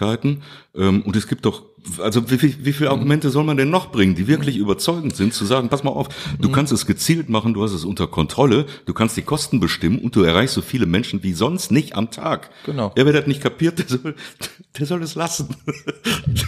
[0.00, 0.42] Möglichkeiten
[0.76, 1.62] ähm, und es gibt doch,
[1.98, 5.32] also wie, viel- wie viele Argumente soll man denn noch bringen, die wirklich überzeugend sind,
[5.34, 6.08] zu sagen, pass mal auf,
[6.40, 9.98] du kannst es gezielt machen, du hast es unter Kontrolle, du kannst die Kosten bestimmen
[10.00, 12.50] und du erreichst so viele Menschen wie sonst nicht am Tag.
[12.66, 12.92] Genau.
[12.96, 14.14] Ja, wer das nicht kapiert, der soll,
[14.78, 15.48] der soll es lassen.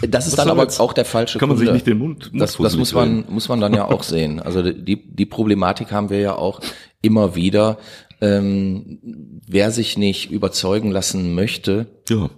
[0.08, 0.80] Das ist Was dann aber jetzt?
[0.80, 1.74] auch der falsche Kann man sich Kunde.
[1.74, 4.40] nicht den Mund, Mund das, das muss man, muss man dann ja auch sehen.
[4.40, 6.60] Also die, die Problematik haben wir ja auch
[7.02, 7.78] immer wieder.
[8.20, 8.98] Ähm,
[9.46, 12.28] wer sich nicht überzeugen lassen möchte, Ja.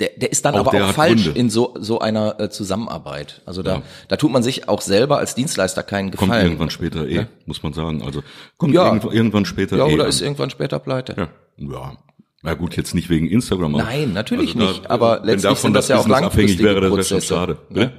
[0.00, 1.38] Der, der ist dann Auch aber auch falsch Gründe.
[1.40, 3.40] in so, so einer äh, Zusammenarbeit.
[3.46, 3.82] Also da, Ja.
[4.08, 6.46] da tut man sich auch selber als Dienstleister keinen Kommt Gefallen.
[6.46, 8.02] irgendwann später eh, muss man sagen.
[8.02, 8.22] Also
[8.58, 8.86] kommt Ja.
[8.86, 9.94] irgendwann, irgendwann später ja, eh.
[9.94, 10.08] oder an.
[10.10, 11.14] ist irgendwann später pleite.
[11.16, 11.28] Ja.
[11.58, 11.92] Ja.
[12.42, 13.72] Na gut, jetzt nicht wegen Instagram.
[13.72, 14.90] Nein, natürlich Also da- nicht.
[14.90, 17.26] Aber letztlich sind das ja auch langfristige wäre, das Prozesse.
[17.26, 17.56] schade.
[17.70, 17.92] ne?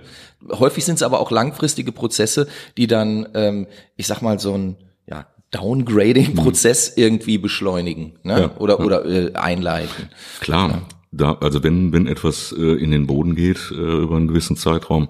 [0.51, 4.77] Häufig sind es aber auch langfristige Prozesse, die dann, ähm, ich sag mal, so ein
[5.07, 8.33] ja, Downgrading-Prozess irgendwie beschleunigen ne?
[8.35, 8.39] Mhm.
[8.41, 10.09] Ja, oder, oder äh, einleiten.
[10.39, 10.81] Klar,
[11.11, 15.09] da, also wenn, wenn etwas äh, in den Boden geht äh, über einen gewissen Zeitraum,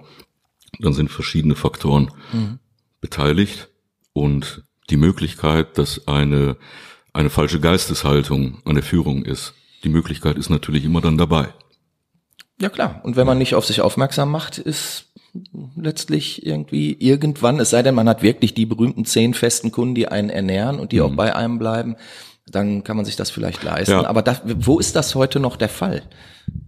[0.79, 2.59] dann sind verschiedene Faktoren Mhm.
[3.01, 3.69] beteiligt
[4.13, 6.57] und die Möglichkeit, dass eine,
[7.13, 9.53] eine falsche Geisteshaltung an der Führung ist.
[9.83, 11.53] Die Möglichkeit ist natürlich immer dann dabei.
[12.59, 13.01] Ja klar.
[13.03, 15.05] Und wenn man nicht auf sich aufmerksam macht, ist
[15.75, 20.07] letztlich irgendwie irgendwann, es sei denn, man hat wirklich die berühmten zehn festen Kunden, die
[20.07, 21.95] einen ernähren und die auch bei einem bleiben,
[22.51, 23.91] dann kann man sich das vielleicht leisten.
[23.91, 24.07] Ja.
[24.07, 26.03] Aber das, wo ist das heute noch der Fall?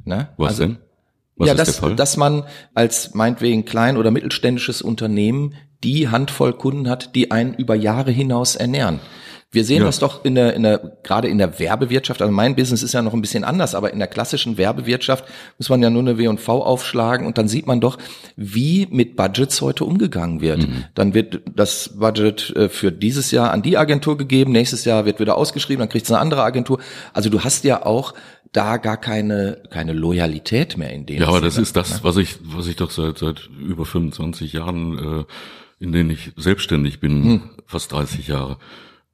[0.05, 0.29] Ne?
[0.37, 0.77] Was Also- denn?
[1.35, 5.53] Was ja, dass, dass man als meinetwegen klein- oder mittelständisches Unternehmen
[5.85, 8.99] die Handvoll Kunden hat, die einen über Jahre hinaus ernähren.
[9.51, 9.85] Wir sehen Ja.
[9.85, 13.01] das doch in der, in der, gerade in der Werbewirtschaft, also mein Business ist ja
[13.01, 15.25] noch ein bisschen anders, aber in der klassischen Werbewirtschaft
[15.57, 17.97] muss man ja nur eine W&V aufschlagen und dann sieht man doch,
[18.35, 20.59] wie mit Budgets heute umgegangen wird.
[20.67, 20.83] Mhm.
[20.93, 25.19] Dann wird das Budget äh, für dieses Jahr an die Agentur gegeben, nächstes Jahr wird
[25.19, 26.79] wieder ausgeschrieben, dann kriegt es eine andere Agentur.
[27.13, 28.13] Also du hast ja auch
[28.51, 32.37] da gar keine, keine Loyalität mehr in dem Ja, aber das ist das, was ich,
[32.43, 35.25] was ich doch seit, seit über 25 Jahren,
[35.79, 38.57] äh, in denen ich selbstständig bin, fast 30 Jahre.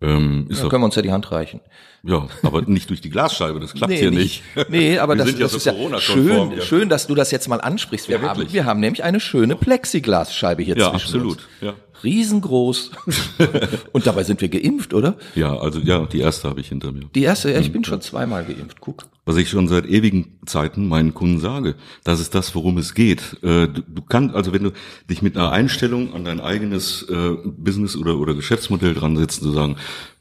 [0.05, 1.61] Ähm, ist Da doch, können wir uns ja die Hand reichen.
[2.03, 4.43] ja, aber nicht durch die Glasscheibe, das klappt hier nicht.
[4.69, 6.61] Nee, aber Wir das, ja das so ist ja schön, hier.
[6.61, 8.07] schön, dass du das jetzt mal ansprichst.
[8.09, 11.37] Wir, Ja, haben, wir haben nämlich eine schöne Plexiglasscheibe hier Ja, zwischen absolut.
[11.37, 11.47] uns.
[11.61, 11.73] Ja.
[12.03, 12.91] Riesengroß.
[13.93, 15.15] Und dabei sind wir geimpft, oder?
[15.33, 17.05] ja, also ja, die erste habe ich hinter mir.
[17.15, 18.79] Die erste, ja, ich bin schon zweimal geimpft.
[18.81, 19.05] Guck.
[19.25, 23.37] Was ich schon seit ewigen Zeiten meinen Kunden sage, das ist das, worum es geht.
[23.41, 24.71] Äh, Du, du kannst, also wenn du
[25.09, 29.51] dich mit einer Einstellung an dein eigenes äh, Business oder, oder Geschäftsmodell dran setzt, zu
[29.51, 29.77] sagen,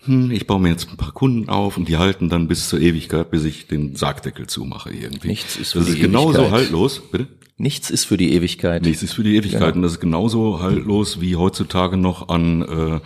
[0.07, 2.81] hm, ich baue mir jetzt ein paar Kunden auf und die halten dann bis zur
[2.81, 5.29] Ewigkeit, bis ich den Sargdeckel zumache irgendwie.
[5.29, 6.53] Nichts ist für das die ist genauso Ewigkeit.
[6.53, 7.29] haltlos, bitte?
[7.57, 8.83] Nichts ist für die Ewigkeit.
[8.83, 9.77] Nichts ist für die Ewigkeit.
[9.77, 13.01] Und das ist genauso haltlos wie heutzutage noch an, äh,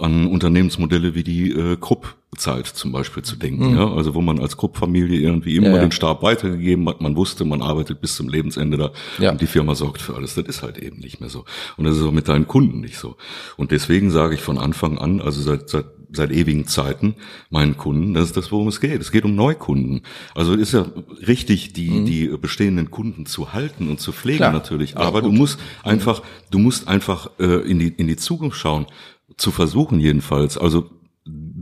[0.00, 3.76] an Unternehmensmodelle wie die äh, Krupp-Zeit zum Beispiel zu denken.
[3.76, 3.92] Ja?
[3.92, 5.74] Also wo man als Krupp-Familie irgendwie immer Mhm.
[5.74, 5.86] Ja, ja.
[5.86, 7.00] den Stab weitergegeben hat.
[7.00, 9.32] Man wusste, man arbeitet bis zum Lebensende da Ja.
[9.32, 10.34] und die Firma sorgt für alles.
[10.34, 11.44] Das ist halt eben nicht mehr so.
[11.76, 13.16] Und das ist auch mit deinen Kunden nicht so.
[13.56, 17.14] Und deswegen sage ich von Anfang an, also seit, seit seit ewigen Zeiten
[17.50, 19.00] meinen Kunden, das ist das, worum es geht.
[19.00, 20.00] Es geht um Neukunden.
[20.34, 20.84] Also ist ja
[21.28, 22.04] richtig, die, Mhm.
[22.04, 24.52] die bestehenden Kunden zu halten und zu pflegen Klar.
[24.52, 24.90] natürlich.
[24.94, 25.38] Ja, Aber du gut.
[25.38, 28.86] musst einfach, du musst einfach äh, in die in die Zukunft schauen,
[29.40, 30.56] zu versuchen jedenfalls.
[30.58, 30.90] Also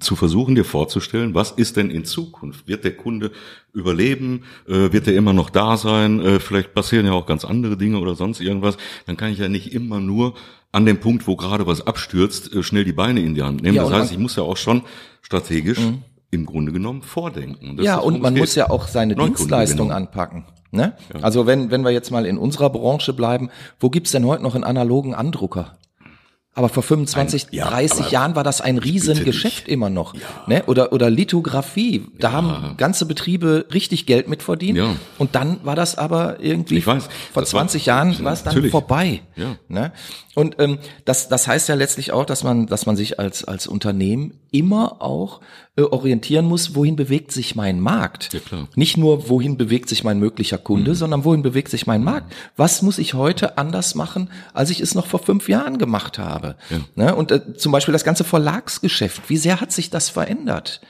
[0.01, 2.69] zu versuchen, dir vorzustellen, was ist denn in Zukunft?
[2.69, 3.33] Wird der Kunde
[3.73, 4.45] überleben?
[4.69, 6.21] Äh, wird er immer noch da sein?
[6.21, 8.77] Äh, vielleicht passieren ja auch ganz andere Dinge oder sonst irgendwas.
[9.07, 10.35] Dann kann ich ja nicht immer nur
[10.71, 13.75] an dem Punkt, wo gerade was abstürzt, äh, schnell die Beine in die Hand nehmen.
[13.77, 14.17] Ja, das heißt, Mhm.
[14.17, 14.83] ich muss ja auch schon
[15.23, 15.81] strategisch
[16.31, 17.77] im Grunde genommen vordenken.
[17.77, 19.17] Das ja, und man muss ja auch seine.
[19.17, 20.45] Dienstleistung anpacken.
[20.71, 20.95] Ne?
[21.23, 23.49] Also wenn, wenn wir jetzt mal in unserer Branche bleiben,
[23.81, 25.79] wo gibt's denn heute noch einen analogen Andrucker?
[26.59, 30.15] Aber vor 25, Ein- ja, 30 aber Jahren war das ein Riesengeschäft immer noch.
[30.49, 30.65] Ne?
[30.67, 32.05] Oder, oder Lithografie.
[32.19, 34.77] Da haben ganze Betriebe richtig Geld mit verdient.
[34.77, 34.97] Ja.
[35.19, 38.43] Und dann war das aber irgendwie, Ich weiß, vor das war- 20 Jahren war es
[38.43, 39.21] dann vorbei.
[39.37, 39.55] Ja.
[39.69, 39.93] Ne?
[40.39, 43.67] Und ähm, das, das heißt ja letztlich auch, dass man, dass man sich als, als
[43.67, 45.41] Unternehmen immer auch
[45.75, 48.33] äh, orientieren muss, wohin bewegt sich mein Markt.
[48.33, 48.61] Ja, klar.
[48.61, 48.69] Mhm.
[48.77, 52.33] Nicht nur, wohin bewegt sich mein möglicher Kunde, sondern wohin bewegt sich mein Markt.
[52.57, 56.55] Was muss ich heute anders machen, als ich es noch vor fünf Jahren gemacht habe?
[56.95, 57.17] Ne?
[57.17, 59.29] Und äh, zum Beispiel das ganze Verlagsgeschäft.
[59.29, 60.81] Wie sehr hat sich das verändert?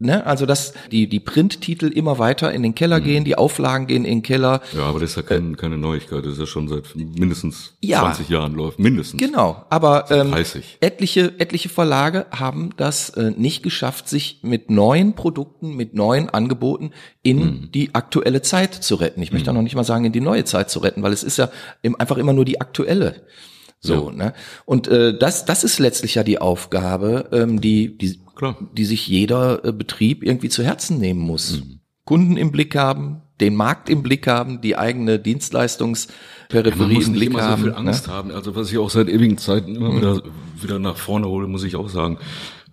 [0.00, 0.24] Ne?
[0.24, 2.74] Also, dass die, die Printtitel immer weiter in den Mhm.
[2.76, 4.60] Keller gehen, die Auflagen gehen in den Keller.
[4.76, 6.24] Ja, aber das ist ja kein, keine Neuigkeit.
[6.24, 8.00] Das ist ja schon seit mindestens Ja.
[8.02, 8.78] 20 Jahren läuft.
[8.78, 9.20] Mindestens.
[9.20, 10.78] Genau, aber ähm, 30.
[10.80, 16.92] etliche, etliche Verlage haben das äh, nicht geschafft, sich mit neuen Produkten, mit neuen Angeboten
[17.24, 17.68] in Mhm.
[17.72, 19.20] die aktuelle Zeit zu retten.
[19.22, 21.38] Ich möchte noch nicht mal sagen, in die neue Zeit zu retten, weil es ist
[21.38, 21.50] ja
[21.82, 23.22] im, einfach immer nur die aktuelle.
[23.80, 24.32] So, ne?
[24.64, 28.56] Und äh, das, das ist letztlich ja die Aufgabe, ähm, die, die, Klar.
[28.72, 31.60] die sich jeder äh, Betrieb irgendwie zu Herzen nehmen muss.
[32.04, 37.30] Kunden im Blick haben, den Markt im Blick haben, die eigene Dienstleistungsperipherie muss im Blick
[37.30, 37.62] immer haben.
[37.62, 38.12] so viel Angst ne?
[38.12, 38.30] haben.
[38.30, 39.96] Also was ich auch seit ewigen Zeiten immer Mhm.
[39.98, 40.22] wieder,
[40.60, 42.18] wieder nach vorne hole, muss ich auch sagen.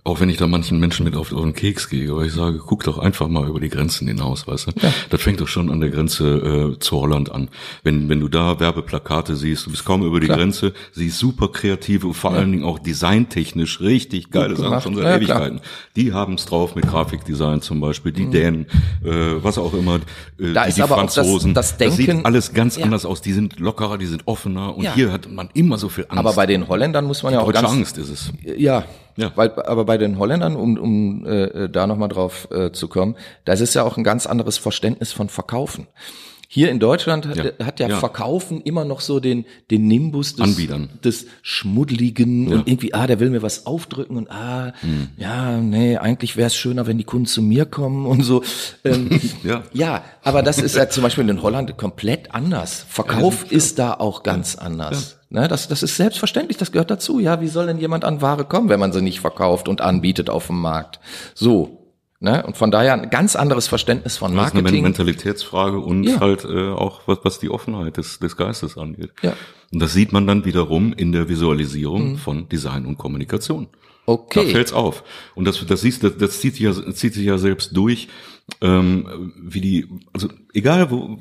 [0.07, 2.59] Auch wenn ich da manchen Menschen mit auf, auf den Keks gehe, aber ich sage,
[2.59, 4.71] guck doch einfach mal über die Grenzen hinaus, weißt du?
[5.09, 7.49] Das fängt doch schon an der Grenze äh, zu Holland an.
[7.83, 10.37] Wenn, wenn du da Werbeplakate siehst, du bist kaum über die Klar.
[10.37, 15.05] Grenze, siehst super kreative und vor allen Dingen auch designtechnisch richtig geile Sachen schon seit
[15.05, 15.61] Ja, Ewigkeiten.
[15.95, 18.67] Die haben es drauf mit Grafikdesign zum Beispiel, die Dänen,
[19.03, 19.09] äh,
[19.41, 19.99] was auch immer, äh,
[20.37, 20.53] Mhm.
[20.53, 21.53] Da die, ist die aber auch das- Franzosen.
[21.55, 22.83] das das Denken- sieht alles ganz Ja.
[22.83, 23.23] anders aus.
[23.23, 24.93] Die sind lockerer, die sind offener und Ja.
[24.93, 26.19] hier hat man immer so viel Angst.
[26.19, 28.31] Aber bei den Holländern muss man ja auch Deutsche ganz, Angst ist es.
[28.57, 28.83] Ja,
[29.17, 29.31] Ja.
[29.35, 33.61] Weil, aber bei den Holländern, um, um äh, da nochmal drauf äh, zu kommen, das
[33.61, 35.87] ist ja auch ein ganz anderes Verständnis von Verkaufen.
[36.55, 37.65] Hier in Deutschland hat Ja.
[37.65, 37.97] hat, ja, Ja.
[37.99, 40.87] Verkaufen immer noch so den, den Nimbus des, Anbietern.
[41.03, 42.55] des Schmuddeligen Ja.
[42.55, 45.09] und irgendwie, ah, der will mir was aufdrücken und ah, Hm.
[45.17, 48.41] ja, nee, eigentlich wäre es schöner, wenn die Kunden zu mir kommen und so.
[48.85, 49.09] Ähm,
[49.43, 49.63] Ja.
[49.73, 52.85] ja, aber das ist ja zum Beispiel in Holland komplett anders.
[52.87, 55.17] Verkauf ist da auch ganz anders.
[55.29, 57.19] Ne, das, das ist selbstverständlich, das gehört dazu.
[57.19, 60.29] Ja, wie soll denn jemand an Ware kommen, wenn man sie nicht verkauft und anbietet
[60.29, 61.01] auf dem Markt?
[61.33, 61.81] So.
[62.25, 62.43] Ne?
[62.43, 64.83] Und von daher ein ganz anderes Verständnis von Das ist eine Men- Marketing.
[64.83, 66.19] Mentalitätsfrage und Ja.
[66.19, 69.11] halt äh, auch was, was die Offenheit des, des Geistes angeht.
[69.21, 69.29] Ja.
[69.31, 69.35] Mhm.
[69.73, 73.67] Und das sieht man dann wiederum in der Visualisierung von Design und Kommunikation.
[74.07, 74.47] Da Okay.
[74.51, 75.03] fällt's auf.
[75.35, 78.07] Und das, das siehst, das, das zieht sich ja, zieht sich ja selbst durch,
[78.61, 81.17] ähm, wie die, also egal wo,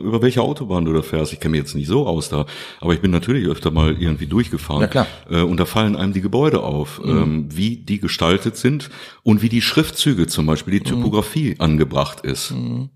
[0.00, 2.46] über welche Autobahn du da fährst, ich kenne mich jetzt nicht so aus da,
[2.80, 4.80] aber ich bin natürlich öfter mal irgendwie durchgefahren.
[4.82, 5.06] Na klar.
[5.30, 8.90] Äh, und da fallen einem die Gebäude auf, ähm, wie die gestaltet sind
[9.22, 12.54] und wie die Schriftzüge zum Beispiel, die Typografie angebracht ist.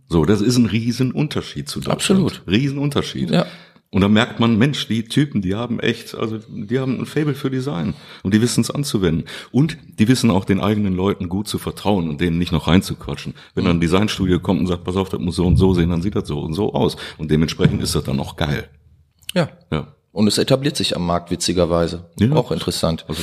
[0.08, 2.22] So, das ist ein Riesenunterschied zu Deutschland.
[2.22, 2.42] Absolut.
[2.46, 3.30] Riesenunterschied.
[3.30, 3.46] Ja.
[3.90, 7.34] Und da merkt man, Mensch, die Typen, die haben echt, also die haben ein Fable
[7.34, 9.24] für Design und die wissen es anzuwenden.
[9.50, 13.32] Und die wissen auch den eigenen Leuten gut zu vertrauen und denen nicht noch reinzuquatschen.
[13.54, 15.88] Wenn dann ein Designstudio kommt und sagt, pass auf, das muss so und so sehen,
[15.88, 16.96] dann sieht das so und so aus.
[17.16, 18.68] Und dementsprechend ist das dann auch geil.
[19.34, 19.48] Ja.
[19.72, 19.94] Ja.
[20.12, 22.10] Und es etabliert sich am Markt witzigerweise.
[22.18, 22.32] Ja.
[22.32, 23.06] Auch interessant.
[23.08, 23.22] Also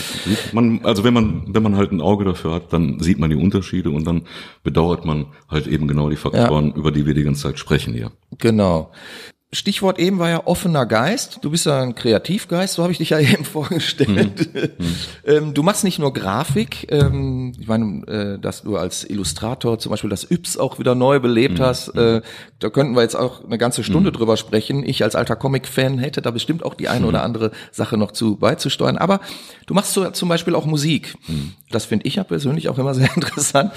[0.52, 3.36] man, also wenn man, wenn man halt ein Auge dafür hat, dann sieht man die
[3.36, 4.24] Unterschiede und dann
[4.64, 8.12] bedauert man halt eben genau die Faktoren, über die wir die ganze Zeit sprechen hier.
[8.38, 8.92] Genau.
[9.56, 11.40] Stichwort eben war ja offener Geist.
[11.42, 14.50] Du bist ja ein Kreativgeist, so habe ich dich ja eben vorgestellt.
[15.26, 19.90] Ähm, du machst nicht nur Grafik, ähm, ich meine, äh, dass du als Illustrator zum
[19.92, 21.92] Beispiel das Yps auch wieder neu belebt hast.
[22.60, 24.88] Da könnten wir jetzt auch eine ganze Stunde drüber sprechen.
[24.88, 28.38] Ich als alter Comic-Fan hätte da bestimmt auch die eine oder andere Sache noch zu
[28.38, 28.98] beizusteuern.
[28.98, 29.20] Aber
[29.66, 31.16] du machst so zum Beispiel auch Musik.
[31.70, 33.74] Das finde ich ja persönlich auch immer sehr interessant.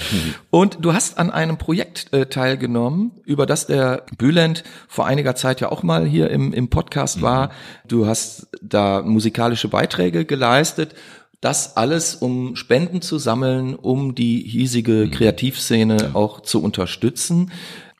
[0.49, 5.59] Und du hast an einem Projekt äh, teilgenommen, über das der Bülent vor einiger Zeit
[5.59, 7.51] ja auch mal hier im, im Podcast war.
[7.85, 10.95] Du hast da musikalische Beiträge geleistet.
[11.41, 17.51] Das alles, um Spenden zu sammeln, um die hiesige Kreativszene auch zu unterstützen.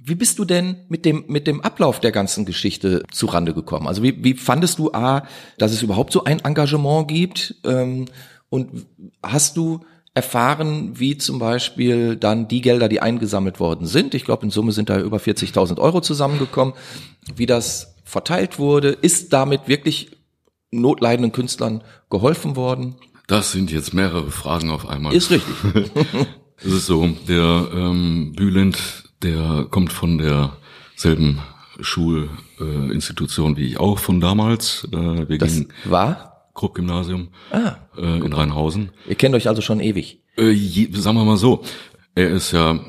[0.10, 3.88] Wie bist du denn mit dem, mit dem Ablauf der ganzen Geschichte zurande gekommen?
[3.88, 5.24] Also wie, wie fandest du A,
[5.60, 7.56] dass es überhaupt so ein Engagement gibt?
[7.64, 8.06] Ähm,
[8.50, 8.88] und
[9.22, 9.82] hast du
[10.16, 14.72] erfahren, wie zum Beispiel dann die Gelder, die eingesammelt worden sind, ich glaube in Summe
[14.72, 16.74] sind da über 40.000 Euro zusammengekommen,
[17.36, 18.90] wie das verteilt wurde?
[18.90, 20.10] Ist damit wirklich
[20.72, 22.96] notleidenden Künstlern geholfen worden?
[23.28, 25.14] Das sind jetzt mehrere Fragen auf einmal.
[25.14, 25.56] Ist richtig.
[26.62, 31.40] Es ist so, der ähm, Bülent, der kommt von derselben
[31.80, 34.88] Schulinstitution äh, wie ich auch von damals.
[34.92, 36.50] Äh, wir Das war?
[36.54, 38.92] Krupp-Gymnasium Ah, äh, in Rheinhausen.
[39.08, 40.22] ihr kennt euch also schon ewig.
[40.38, 41.64] Äh, je, sagen wir mal so,
[42.16, 42.80] er ist ja,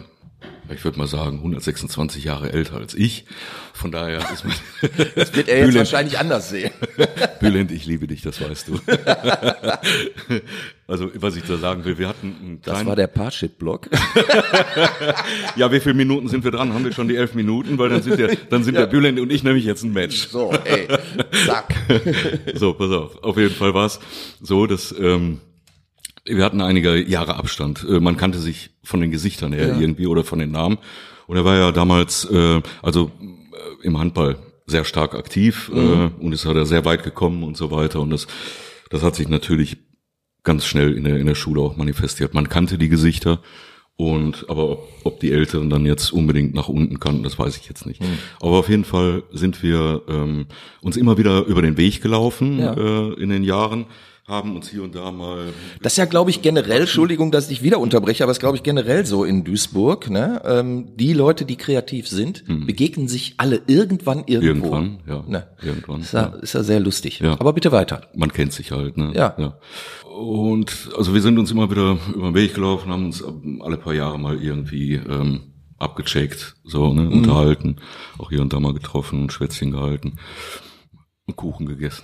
[0.72, 3.24] ich würde mal sagen, 126 Jahre älter als ich.
[3.72, 4.54] Von daher ist man
[5.14, 5.76] Das wird er jetzt Bülent.
[5.76, 6.70] wahrscheinlich anders sehen.
[7.40, 8.80] Bülent, ich liebe dich, das weißt du.
[10.86, 13.88] also, was ich da sagen will, wir hatten einen Das kleinen, war der Parship-Blog.
[15.56, 16.72] ja, wie viele Minuten sind wir dran?
[16.74, 17.78] Haben wir schon die elf Minuten?
[17.78, 20.28] Weil dann sind der, dann sind der Bülent und ich nämlich jetzt ein Match.
[20.28, 20.88] So, ey,
[21.46, 21.74] zack.
[22.54, 23.22] So, pass auf.
[23.22, 24.00] Auf jeden Fall war es
[24.40, 25.40] so, dass ähm,
[26.36, 27.86] wir hatten einige Jahre Abstand.
[27.88, 30.78] Äh, man kannte sich von den Gesichtern her irgendwie oder von den Namen.
[31.26, 35.78] Und er war ja damals, äh, also äh, im Handball sehr stark aktiv äh,
[36.22, 38.00] und ist da sehr weit gekommen und so weiter.
[38.00, 38.26] Und das,
[38.90, 39.78] das hat sich natürlich
[40.42, 42.34] ganz schnell in der, in der Schule auch manifestiert.
[42.34, 43.40] Man kannte die Gesichter.
[43.96, 47.68] Und aber ob, ob die Älteren dann jetzt unbedingt nach unten kannten, das weiß ich
[47.68, 48.00] jetzt nicht.
[48.40, 50.46] Aber auf jeden Fall sind wir ähm,
[50.80, 52.72] uns immer wieder über den Weg gelaufen Ja.
[52.72, 53.84] äh, in den Jahren,
[54.30, 57.62] haben uns hier und da mal Das ist ja, glaube ich, generell, Entschuldigung, dass ich
[57.62, 60.08] wieder unterbreche, aber es ist, glaube ich, generell so in Duisburg.
[60.08, 60.40] Ne?
[60.44, 64.74] Ähm, die Leute, die kreativ sind, begegnen sich alle irgendwann irgendwo.
[64.74, 65.46] Irgendwann, ja, Ne?
[65.62, 66.00] irgendwann.
[66.00, 67.18] Ist ja, ist ja sehr lustig.
[67.20, 67.32] Ja.
[67.40, 68.02] Aber bitte weiter.
[68.14, 69.12] man kennt sich halt, ne?
[69.14, 69.34] Ja.
[69.36, 69.58] ja.
[70.10, 73.22] Und also wir sind uns immer wieder über den Weg gelaufen, haben uns
[73.60, 75.40] alle paar Jahre mal irgendwie ähm,
[75.78, 77.02] abgecheckt, so, Mhm.
[77.02, 77.76] ne, unterhalten,
[78.18, 80.18] auch hier und da mal getroffen und Schwätzchen gehalten
[81.36, 82.02] Kuchen gegessen.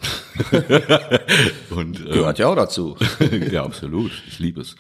[1.71, 2.97] und, ähm, Gehört ja auch dazu.
[3.51, 4.11] ja, absolut.
[4.29, 4.77] Ich liebe es.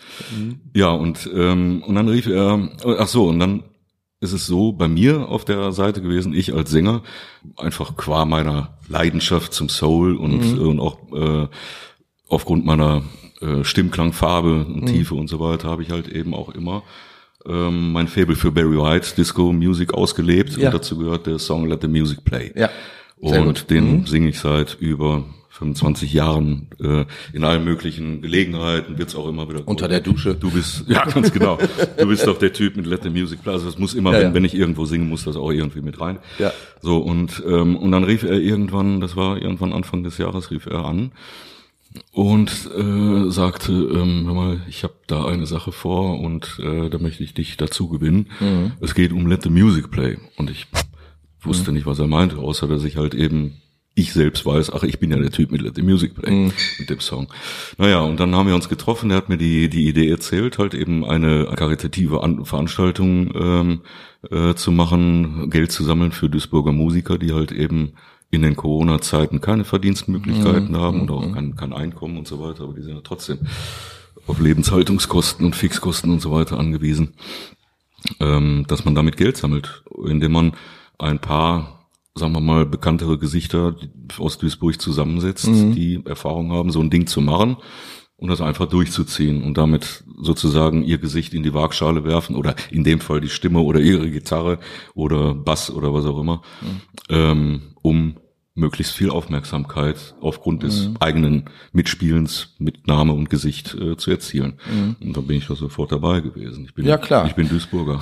[0.75, 3.63] Ja, und, ähm, und dann rief er, ach so, und dann
[4.21, 7.03] ist es so bei mir auf der Seite gewesen, ich als Sänger,
[7.57, 11.49] einfach qua meiner Leidenschaft zum Soul und, und auch äh,
[12.29, 13.03] aufgrund meiner
[13.41, 16.83] äh, Stimmklangfarbe und Tiefe und so weiter, habe ich halt eben auch immer
[17.47, 20.69] ähm, mein Fable für Barry White Disco Music ausgelebt Ja.
[20.69, 22.53] und dazu gehört der Song Let the Music Play.
[22.57, 22.71] Ja.
[23.18, 25.24] Und den singe ich seit über
[25.57, 30.35] 25 Jahren äh, in allen möglichen Gelegenheiten wird's auch immer wieder Unter der Dusche.
[30.35, 31.59] Du bist ja ganz genau.
[31.98, 33.52] Du bist doch der Typ mit Let the Music Play.
[33.52, 34.35] Also es muss immer, Ja, wenn, ja.
[34.35, 36.18] wenn ich irgendwo singe, muss das auch irgendwie mit rein.
[36.38, 36.52] Ja.
[36.83, 40.66] So und ähm, und dann rief er irgendwann, das war irgendwann Anfang des Jahres, rief
[40.66, 41.12] er an
[42.12, 46.98] und äh, sagte, ähm, hör mal, ich habe da eine Sache vor und äh, da
[46.98, 48.26] möchte ich dich dazu gewinnen.
[48.40, 48.72] Mhm.
[48.81, 50.66] Es geht um Let the Music Play und ich
[51.47, 53.57] wusste nicht, was er meinte, außer dass ich halt eben
[53.99, 56.53] ich selbst weiß, ach, ich bin ja der Typ mit Let the Music Play, Mhm.
[56.79, 57.29] mit dem Song.
[57.79, 60.75] Naja, und dann haben wir uns getroffen, er hat mir die, die Idee erzählt, halt
[60.75, 63.81] eben eine karitative An Veranstaltung ähm,
[64.31, 67.93] äh, zu machen, Geld zu sammeln für Duisburger Musiker, die halt eben
[68.31, 70.77] in den Corona-Zeiten keine Verdienstmöglichkeiten Mhm.
[70.77, 73.39] haben und auch kein, kein Einkommen und so weiter, aber die sind ja trotzdem
[74.27, 77.15] auf Lebenshaltungskosten und Fixkosten und so weiter angewiesen,
[78.21, 80.53] ähm, dass man damit Geld sammelt, indem man
[80.99, 83.77] ein paar, sagen wir mal, bekanntere Gesichter
[84.19, 87.57] aus Duisburg zusammensetzt, die Erfahrung haben, so ein Ding zu machen
[88.17, 92.83] und das einfach durchzuziehen und damit sozusagen ihr Gesicht in die Waagschale werfen oder in
[92.83, 94.59] dem Fall die Stimme oder ihre Gitarre
[94.95, 96.43] oder Bass oder was auch immer,
[97.11, 98.17] ähm, um
[98.57, 104.55] möglichst viel Aufmerksamkeit aufgrund des eigenen Mitspielens mit Name und Gesicht äh, zu erzielen.
[105.01, 106.64] Und da bin ich doch sofort dabei gewesen.
[106.64, 107.27] Ich bin, Ja, klar.
[107.27, 108.01] Ich bin Duisburger.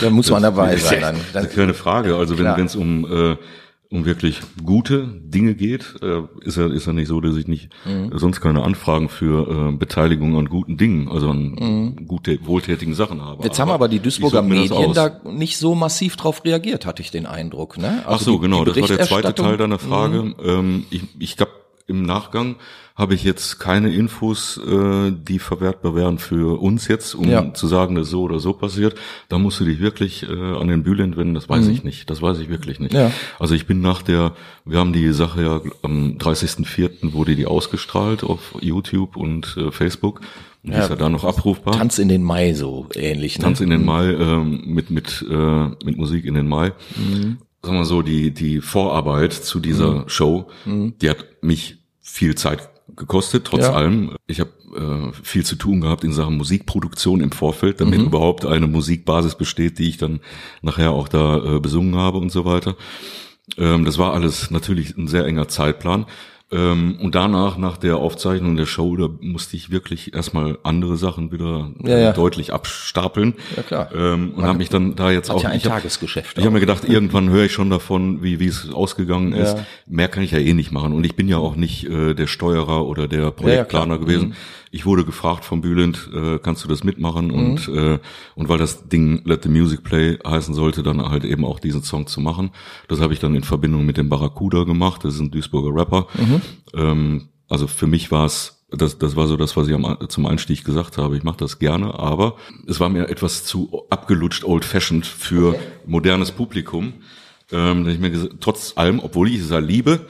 [0.00, 1.00] Da muss man dabei sein.
[1.00, 2.16] Dann, das ist keine Frage.
[2.16, 2.58] Also Klar.
[2.58, 3.36] wenn es um äh,
[3.94, 7.68] um wirklich gute Dinge geht, äh, ist ja ist ja nicht so, dass ich nicht
[7.86, 8.12] Mhm.
[8.12, 13.20] äh, sonst keine Anfragen für äh, Beteiligung an guten Dingen, also an gute wohltätigen Sachen
[13.22, 13.38] habe.
[13.38, 13.44] Mhm.
[13.44, 17.26] Jetzt haben aber die Duisburger Medien da nicht so massiv drauf reagiert, hatte ich den
[17.26, 17.78] Eindruck.
[17.78, 18.02] Ne?
[18.04, 20.34] Ach Also so, die- genau, die das war der zweite Teil deiner Frage.
[20.44, 21.52] Ähm, ich ich glaube,
[21.86, 22.56] im Nachgang
[22.96, 27.52] habe ich jetzt keine Infos, äh, die verwertbar wären für uns jetzt, um Ja.
[27.52, 28.94] zu sagen, dass so oder so passiert.
[29.28, 32.08] Da musst du dich wirklich äh, an den Bülent wenden, das weiß ich nicht.
[32.08, 32.92] Das weiß ich wirklich nicht.
[32.92, 32.98] Mhm.
[32.98, 33.10] Ja.
[33.40, 34.32] Also ich bin nach der,
[34.64, 37.12] wir haben die Sache ja am 30.04.
[37.12, 40.20] wurde die ausgestrahlt auf YouTube und äh, Facebook.
[40.62, 40.78] Die Ja.
[40.84, 41.74] ist ja da noch abrufbar.
[41.76, 43.38] Tanz in den Mai so ähnlich.
[43.38, 43.44] Ne?
[43.44, 46.72] Tanz in den Mai ähm, mit mit äh, mit Musik in den Mai.
[47.64, 53.46] Sagen wir so, die die Vorarbeit zu dieser Show, die hat mich viel Zeit gekostet.
[53.46, 53.72] Trotz Ja.
[53.72, 58.44] allem, ich habe äh, viel zu tun gehabt in Sachen Musikproduktion im Vorfeld, damit überhaupt
[58.44, 60.20] eine Musikbasis besteht, die ich dann
[60.62, 62.76] nachher auch da äh, besungen habe und so weiter.
[63.56, 66.06] Ähm, das war alles natürlich ein sehr enger Zeitplan.
[66.54, 71.32] Ähm, und danach, nach der Aufzeichnung der Show, da musste ich wirklich erstmal andere Sachen
[71.32, 72.12] wieder Ja, ja.
[72.12, 73.34] deutlich abstapeln.
[73.56, 73.88] Ja, klar.
[73.92, 76.54] Ähm, und habe mich dann da jetzt auch ja ein ich hab, Tagesgeschäft Ich habe
[76.54, 79.56] mir gedacht, irgendwann höre ich schon davon, wie wie es ausgegangen ist.
[79.86, 80.92] Mehr kann ich ja eh nicht machen.
[80.92, 84.18] Und ich bin ja auch nicht äh, der Steuerer oder der Projektplaner klar.
[84.18, 84.34] Mhm.
[84.74, 87.30] Ich wurde gefragt vom Bülent, äh, kannst du das mitmachen?
[87.30, 87.78] Und Mhm.
[87.78, 87.98] äh,
[88.34, 91.84] und weil das Ding Let the Music Play heißen sollte, dann halt eben auch diesen
[91.84, 92.50] Song zu machen.
[92.88, 95.04] Das habe ich dann in Verbindung mit dem Barracuda gemacht.
[95.04, 96.08] Das ist ein Duisburger Rapper.
[96.14, 96.40] Mhm.
[96.74, 100.26] Ähm, also für mich war es das, das war so das, was ich am, zum
[100.26, 101.16] Einstieg gesagt habe.
[101.16, 102.34] Ich mache das gerne, aber
[102.66, 105.54] es war mir etwas zu abgelutscht, old-fashioned für
[105.86, 106.94] modernes Publikum.
[107.52, 108.10] Ähm, dass ich mir
[108.40, 110.06] trotz allem, obwohl ich es ja liebe,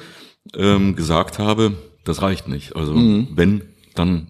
[0.56, 1.72] ähm, gesagt habe,
[2.04, 2.76] das reicht nicht.
[2.76, 3.62] Also wenn,
[3.94, 4.28] dann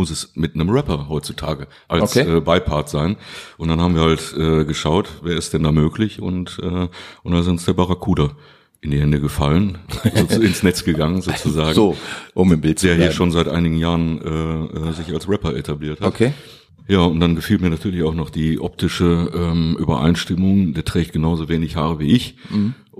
[0.00, 2.36] muss es mit einem Rapper heutzutage als Okay.
[2.38, 3.16] äh, Beipart sein.
[3.58, 6.88] Und dann haben wir halt äh, geschaut, wer ist denn da möglich und äh,
[7.22, 8.30] und da ist uns der Barracuda
[8.80, 9.76] in die Hände gefallen,
[10.30, 11.96] so, ins Netz gegangen sozusagen So,
[12.32, 13.10] um im Bild zu der bleiben.
[13.10, 16.08] hier schon seit einigen Jahren äh, äh, sich als Rapper etabliert hat.
[16.08, 16.32] Okay.
[16.88, 20.72] Ja, und dann gefiel mir natürlich auch noch die optische ähm, Übereinstimmung.
[20.74, 22.36] Der trägt genauso wenig Haare wie ich.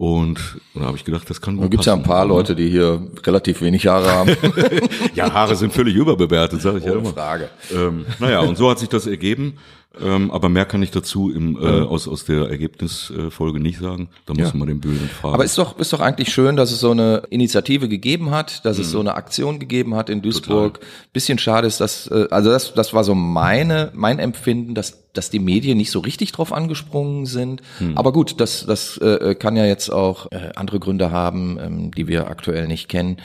[0.01, 0.39] Und
[0.75, 3.03] da habe ich gedacht, das kann gut Da gibt's ja ein paar Leute, die hier
[3.23, 4.31] relativ wenig Haare haben.
[5.15, 7.13] Ja, Haare sind völlig überbewertet, sage ich ja Ohne immer.
[7.13, 7.51] Frage.
[7.71, 9.59] Ähm, naja, und so hat sich das ergeben.
[10.01, 14.09] Ähm, aber mehr kann ich dazu im, äh, aus, aus der Ergebnisfolge nicht sagen.
[14.25, 14.57] Da muss Ja.
[14.57, 15.35] man den Bösen fragen.
[15.35, 18.79] Aber ist doch, ist doch eigentlich schön, dass es so eine Initiative gegeben hat, dass
[18.79, 20.81] es so eine Aktion gegeben hat in Duisburg.
[21.13, 25.31] Bisschen schade ist, dass, äh, also das, das war so meine, mein Empfinden, dass, dass
[25.31, 27.63] die Medien nicht so richtig drauf angesprungen sind.
[27.95, 32.07] Aber gut, das, das äh, kann ja jetzt auch äh, andere Gründe haben, ähm, die
[32.07, 33.17] wir aktuell nicht kennen.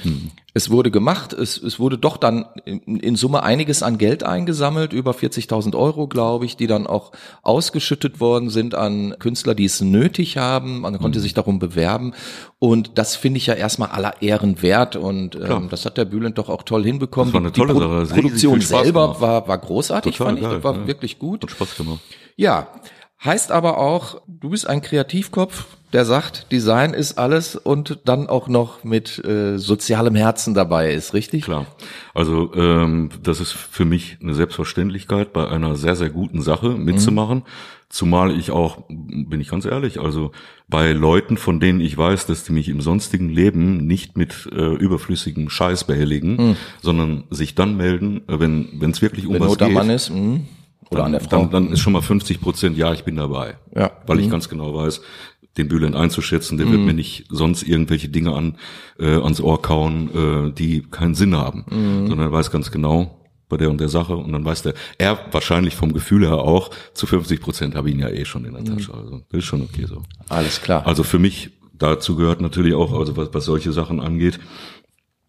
[0.57, 4.93] Es wurde gemacht, es, es wurde doch dann in, in Summe einiges an Geld eingesammelt,
[4.93, 7.11] über 40.000 Euro, glaube ich, die dann auch
[7.43, 10.79] ausgeschüttet worden sind an Künstler, die es nötig haben.
[10.79, 12.13] Man konnte sich darum bewerben.
[12.57, 14.95] Und das finde ich ja erstmal aller Ehren wert.
[14.95, 17.27] Und ähm, das hat der Bülent doch auch toll hinbekommen.
[17.27, 19.21] Das war eine Die- tolle die Sache, das hat Produktion selber gemacht.
[19.21, 20.45] war, war großartig, Total fand ich.
[20.45, 20.87] geil, Das war ja.
[20.87, 21.43] wirklich gut.
[21.43, 21.99] Hat Spaß gemacht.
[22.37, 22.67] Ja,
[23.23, 25.65] heißt aber auch, du bist ein Kreativkopf,
[25.95, 31.13] der sagt, Design ist alles und dann auch noch mit äh, sozialem Herzen dabei ist,
[31.13, 31.45] richtig?
[31.45, 31.67] Klar.
[32.13, 37.37] Also ähm, das ist für mich eine Selbstverständlichkeit, bei einer sehr, sehr guten Sache mitzumachen.
[37.37, 37.43] Mhm.
[37.87, 40.31] Zumal ich auch, bin ich ganz ehrlich, also
[40.67, 44.75] bei Leuten, von denen ich weiß, dass die mich im sonstigen Leben nicht mit äh,
[44.75, 46.55] überflüssigem Scheiß behelligen, mhm.
[46.81, 49.71] sondern sich dann melden, äh, wenn es wirklich um wenn was Not geht.
[49.71, 50.41] Mann ist, mh.
[50.89, 51.39] Oder dann, an der Frau.
[51.39, 53.55] Dann, dann ist schon mal 50 Prozent, ja, ich bin dabei.
[53.75, 53.91] Ja.
[54.05, 54.31] Weil ich Mhm.
[54.31, 55.01] ganz genau weiß,
[55.57, 58.57] den Bülent einzuschätzen, der wird mir nicht sonst irgendwelche Dinge an
[58.99, 60.09] äh, ans Ohr kauen,
[60.49, 61.65] äh, die keinen Sinn haben,
[62.07, 65.19] sondern er weiß ganz genau bei der und der Sache und dann weiß der, er
[65.31, 68.53] wahrscheinlich vom Gefühl her auch, zu 50 Prozent habe ich ihn ja eh schon in
[68.53, 70.01] der Tasche, also das ist schon okay so.
[70.29, 70.85] Alles klar.
[70.85, 74.39] Also für mich, dazu gehört natürlich auch, also was, was solche Sachen angeht,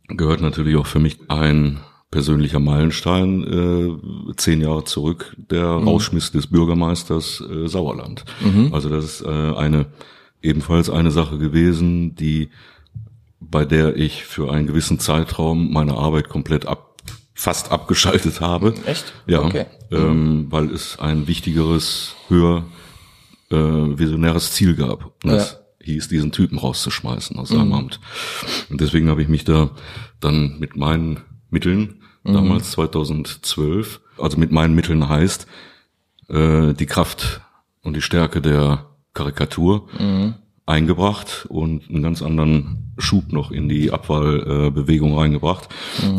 [0.08, 6.46] gehört natürlich auch für mich ein persönlicher Meilenstein, äh, zehn Jahre zurück, der Rausschmiss des
[6.46, 8.24] Bürgermeisters äh, Sauerland.
[8.72, 9.86] Also das ist äh, eine
[10.42, 12.50] ebenfalls eine Sache gewesen, die
[13.40, 16.94] bei der ich für einen gewissen Zeitraum meine Arbeit komplett ab,
[17.34, 18.74] fast abgeschaltet habe.
[18.86, 19.12] Echt?
[19.26, 19.66] Ja, Okay.
[19.90, 22.64] ähm, weil es ein wichtigeres, höher
[23.50, 25.04] äh, visionäres Ziel gab.
[25.22, 28.00] Und das hieß, diesen Typen rauszuschmeißen aus seinem Amt.
[28.70, 29.70] Und deswegen habe ich mich da
[30.18, 31.20] dann mit meinen
[31.50, 35.46] Mitteln, damals 2012, also mit meinen Mitteln heißt,
[36.28, 37.40] äh, die Kraft
[37.82, 39.88] und die Stärke der Karikatur
[40.66, 45.68] eingebracht und einen ganz anderen Schub noch in die Abwahlbewegung Bewegung reingebracht,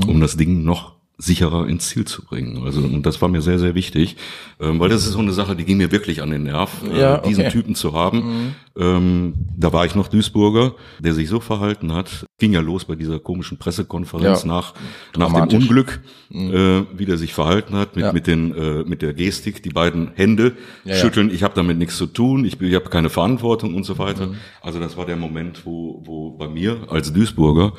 [0.08, 2.64] um das Ding noch sicherer ins Ziel zu bringen.
[2.64, 4.16] Also und das war mir sehr sehr wichtig,
[4.60, 7.00] ähm, weil das ist so eine Sache, die ging mir wirklich an den Nerv, äh,
[7.00, 7.52] Ja, diesen okay.
[7.54, 8.54] Typen zu haben.
[8.80, 12.28] Ähm, da war ich noch Duisburger, der sich so verhalten hat.
[12.38, 14.48] Ging ja los bei dieser komischen Pressekonferenz Ja.
[14.48, 14.74] nach
[15.18, 15.58] nach dem.
[15.62, 16.02] Unglück,
[16.32, 18.14] äh, wie der sich verhalten hat mit Ja.
[18.14, 20.56] mit den äh, mit der Gestik, die beiden Hände
[20.86, 21.32] schütteln.
[21.34, 22.46] Ich habe damit nichts zu tun.
[22.46, 23.98] Ich, ich habe keine Verantwortung und so Mhm.
[24.00, 24.30] weiter.
[24.62, 27.74] Also das war der Moment, wo wo bei mir als Duisburger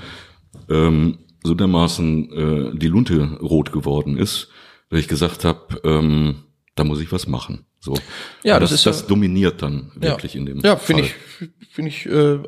[0.69, 2.33] ähm, so dermaßen
[2.75, 4.49] äh, die Lunte rot geworden ist,
[4.91, 7.67] dass ich gesagt habe, ähm, da muss ich was machen.
[7.81, 7.95] So.
[8.43, 10.41] Ja, das das, ist ja- das dominiert dann wirklich ja.
[10.41, 10.61] in dem.
[10.61, 11.15] Ja, finde ich,
[11.71, 12.39] finde ich äh,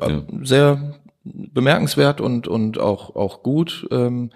[0.43, 3.87] sehr bemerkenswert und und auch auch gut.
[3.91, 4.31] Ähm,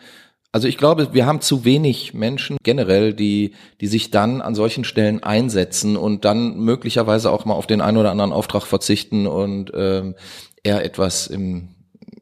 [0.52, 4.86] also ich glaube, wir haben zu wenig Menschen generell, die die sich dann an solchen
[4.86, 9.72] Stellen einsetzen und dann möglicherweise auch mal auf den einen oder anderen Auftrag verzichten und
[9.76, 10.16] ähm,
[10.64, 11.75] eher etwas im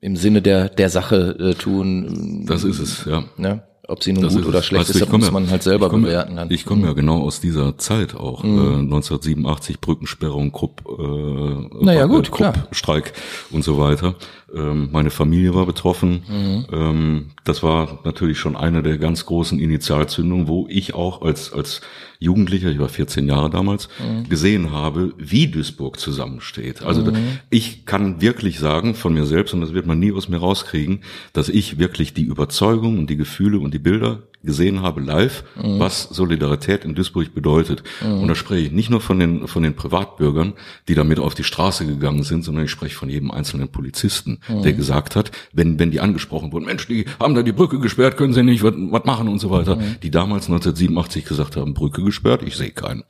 [0.04, 2.44] im Sinne der der Sache äh, tun.
[2.46, 3.24] Das ist es, ja.
[3.38, 3.64] Ne?
[3.88, 4.66] Ob sie nun Das gut oder es.
[4.66, 6.36] schlecht Weißt ist, das muss man halt selber ich bewerten.
[6.36, 6.52] Dann.
[6.52, 8.44] ich komme ja genau aus dieser Zeit auch.
[8.44, 12.54] Äh, 1987 Brückensperrung, Krupp, äh, Naja, gut, äh, klar.
[12.72, 13.14] Streik
[13.52, 14.16] und so weiter.
[14.56, 16.24] Ähm, meine Familie war betroffen.
[16.28, 16.66] Mhm.
[16.72, 21.82] Ähm, das war natürlich schon eine der ganz großen Initialzündungen, wo ich auch als als
[22.20, 24.30] Jugendlicher, ich war 14 Jahre damals, Mhm.
[24.30, 26.82] gesehen habe, wie Duisburg zusammensteht.
[26.84, 27.12] Also da,
[27.50, 31.02] ich kann wirklich sagen von mir selbst, und das wird man nie aus mir rauskriegen,
[31.34, 36.04] dass ich wirklich die Überzeugung und die Gefühle und die Bilder gesehen habe live, was
[36.04, 37.84] Solidarität in Duisburg bedeutet.
[38.02, 40.54] Und da spreche ich nicht nur von den, von den Privatbürgern,
[40.88, 44.74] die damit auf die Straße gegangen sind, sondern ich spreche von jedem einzelnen Polizisten, der
[44.74, 48.34] gesagt hat, wenn, wenn die angesprochen wurden, Mensch, die haben da die Brücke gesperrt, können
[48.34, 52.44] sie nicht was, was machen und so weiter, die damals 1987 gesagt haben, Brücke gesperrt,
[52.46, 53.04] ich sehe keinen.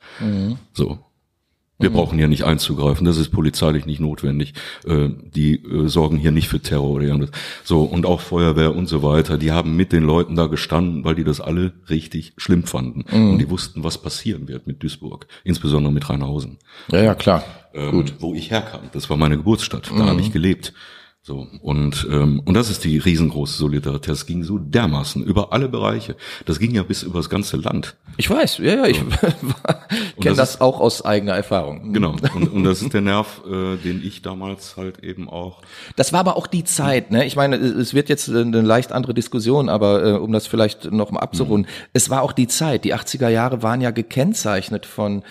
[0.72, 0.98] So.
[1.78, 4.54] Wir brauchen hier nicht einzugreifen, das ist polizeilich nicht notwendig.
[4.86, 7.30] Äh, die äh, sorgen hier nicht für Terror oder irgendwas.
[7.64, 11.16] So, und auch Feuerwehr und so weiter, die haben mit den Leuten da gestanden, weil
[11.16, 13.02] die das alle richtig schlimm fanden.
[13.12, 16.58] Und die wussten, was passieren wird mit Duisburg, insbesondere mit Rheinhausen.
[16.88, 17.44] Ja, ja, klar.
[17.74, 18.82] Ähm, wo ich herkam.
[18.92, 20.72] Das war meine Geburtsstadt, da habe ich gelebt.
[21.26, 24.10] So, und, ähm, und das ist die riesengroße Solidarität.
[24.10, 26.16] Das ging so dermaßen über alle Bereiche.
[26.44, 27.96] Das ging ja bis über das ganze Land.
[28.18, 28.98] Ich weiß, ja, ja, ich
[30.20, 31.94] kenne das das, auch aus eigener Erfahrung.
[31.94, 32.14] Genau.
[32.34, 35.62] Und, und das ist der Nerv, äh, den ich damals halt eben auch.
[35.96, 37.24] Das war aber auch die Zeit, ne?
[37.24, 41.10] Ich meine, es wird jetzt eine leicht andere Diskussion, aber äh, um das vielleicht noch
[41.10, 42.84] mal abzurunden, es war auch die Zeit.
[42.84, 45.22] Die 80er Jahre waren ja gekennzeichnet von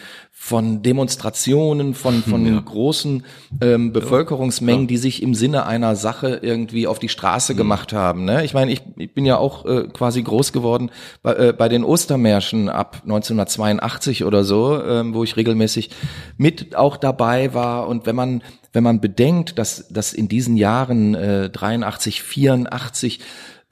[0.44, 3.24] von Demonstrationen, von von großen
[3.62, 8.26] ähm, Bevölkerungsmengen, die sich im Sinne einer Sache irgendwie auf die Straße gemacht haben.
[8.26, 8.44] Ne?
[8.44, 10.92] Ich meine, ich, ich bin ja auch äh, quasi groß geworden
[11.22, 15.92] bei, äh, bei den Ostermärschen ab 1982 oder so, ähm, wo ich regelmäßig
[16.36, 17.88] mit auch dabei war.
[17.88, 23.20] Und wenn man wenn man bedenkt, dass, dass in diesen Jahren äh, 83, 84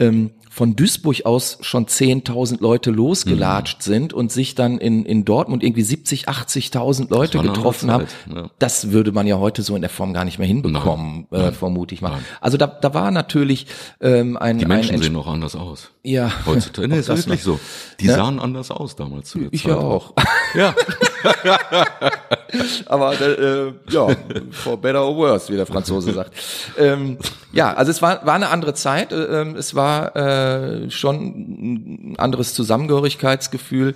[0.02, 5.64] ähm, von Duisburg aus schon 10.000 Leute losgelatscht sind und sich dann in, in Dortmund
[5.64, 8.50] irgendwie 70, 80.000 Leute getroffen haben, ja.
[8.60, 11.96] das würde man ja heute so in der Form gar nicht mehr hinbekommen, äh, vermute
[11.96, 12.20] ich mal.
[12.42, 13.68] Also da, da war natürlich
[14.02, 15.92] ähm, ein, Die Menschen ein sehen auch anders aus.
[16.04, 16.90] ja, Heutzutage.
[16.90, 17.54] Nee, ist das wirklich noch.
[17.54, 17.60] so.
[18.02, 19.72] Die sahen anders aus damals zu der Ich Zeit.
[19.72, 20.14] ja auch.
[20.54, 20.76] Ja.
[22.86, 24.08] Aber äh, ja,
[24.52, 26.34] for better or worse, wie der Franzose sagt.
[26.78, 27.18] Ähm,
[27.54, 29.12] ja, also es war, war eine andere Zeit.
[29.12, 33.96] Äh, ähm, es war äh, schon ein anderes Zusammengehörigkeitsgefühl.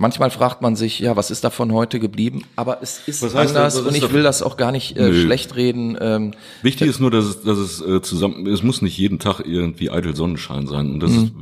[0.00, 2.44] Manchmal fragt man sich, ja, was ist davon heute geblieben?
[2.54, 3.74] Aber es ist anders?
[3.74, 5.98] Was und ist ich will das auch gar nicht äh, schlecht reden.
[6.00, 9.40] Ähm, Wichtig ist nur, dass es, dass es äh, zusammen, es muss nicht jeden Tag
[9.40, 10.92] irgendwie eitel Sonnenschein sein.
[10.92, 11.32] Und das ist,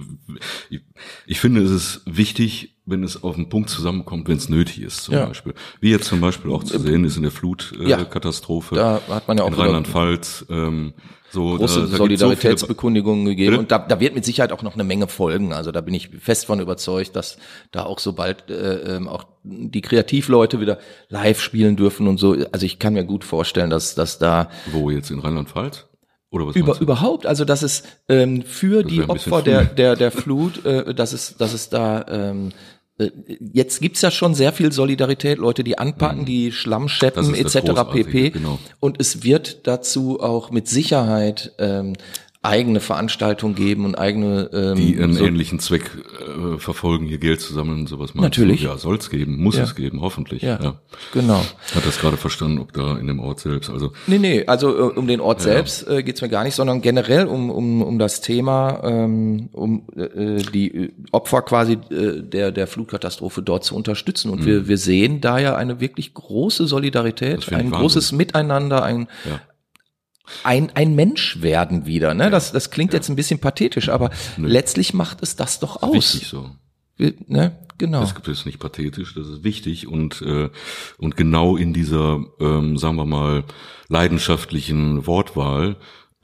[0.70, 0.80] ich,
[1.26, 5.02] ich finde, es ist wichtig, wenn es auf den Punkt zusammenkommt, wenn es nötig ist,
[5.02, 5.26] zum Ja.
[5.26, 5.54] Beispiel.
[5.80, 7.38] Wie jetzt zum Beispiel auch zu sehen ist in der Ja.
[7.38, 10.46] Flutkatastrophe äh, Katastrophe Da hat man ja auch in Rheinland-Pfalz.
[10.48, 10.94] Ähm,
[11.30, 12.28] so, große da, da gibt's so
[13.24, 13.58] gegeben Bitte?
[13.58, 15.52] und da, da wird mit Sicherheit auch noch eine Menge folgen.
[15.52, 17.36] Also da bin ich fest von überzeugt, dass
[17.72, 20.78] da auch sobald äh, ähm, auch die Kreativleute wieder
[21.08, 22.36] live spielen dürfen und so.
[22.52, 25.86] Also ich kann mir gut vorstellen, dass dass da wo jetzt in Rheinland-Pfalz?
[26.30, 29.94] Oder was über, überhaupt, also dass es ähm, für die ein bisschen Opfer der, der,
[29.96, 32.52] der Flut, äh, dass es, dass es da ähm, äh,
[33.52, 37.34] Jetzt gibt's ja schon sehr viel Solidarität, Leute, die anpacken, die Schlamm scheppen Mhm.
[37.34, 37.58] Etc.
[37.92, 38.30] Pp.
[38.30, 38.58] genau.
[38.80, 41.92] Und es wird dazu auch mit Sicherheit ähm,
[42.46, 47.40] eigene Veranstaltungen geben und eigene ähm, die einen so- ähnlichen Zweck äh, verfolgen, hier Geld
[47.40, 48.14] zu sammeln und sowas.
[48.14, 48.62] meinst Natürlich.
[48.62, 48.68] Du?
[48.68, 49.64] Ja, soll es geben, muss Ja.
[49.64, 50.42] es geben, hoffentlich.
[50.42, 50.74] ja, Ja.
[51.12, 51.40] genau.
[51.74, 54.92] Hat das gerade verstanden, ob da in dem Ort selbst, also Nee, nee, also äh,
[54.98, 58.20] um den Ort selbst äh, geht's mir gar nicht, sondern generell um, um, um das
[58.20, 64.30] Thema, ähm, um äh, die äh, Opfer quasi äh, der, der Flutkatastrophe dort zu unterstützen.
[64.30, 66.66] Und wir, wir sehen da ja eine wirklich große Mhm.
[66.68, 69.40] Solidarität, ein großes Miteinander, ein, ja.
[70.42, 72.14] Ein, ein Mensch werden wieder.
[72.14, 72.30] Ne?
[72.30, 75.94] Das, das klingt jetzt ein bisschen pathetisch, aber letztlich macht es das doch aus.
[75.94, 76.50] wichtig so.
[76.96, 77.56] Wir, ne?
[77.78, 78.00] Genau.
[78.00, 80.48] Das gibt es nicht pathetisch, das ist wichtig und äh,
[80.96, 83.44] und genau in dieser, ähm, sagen wir mal,
[83.88, 85.76] leidenschaftlichen Wortwahl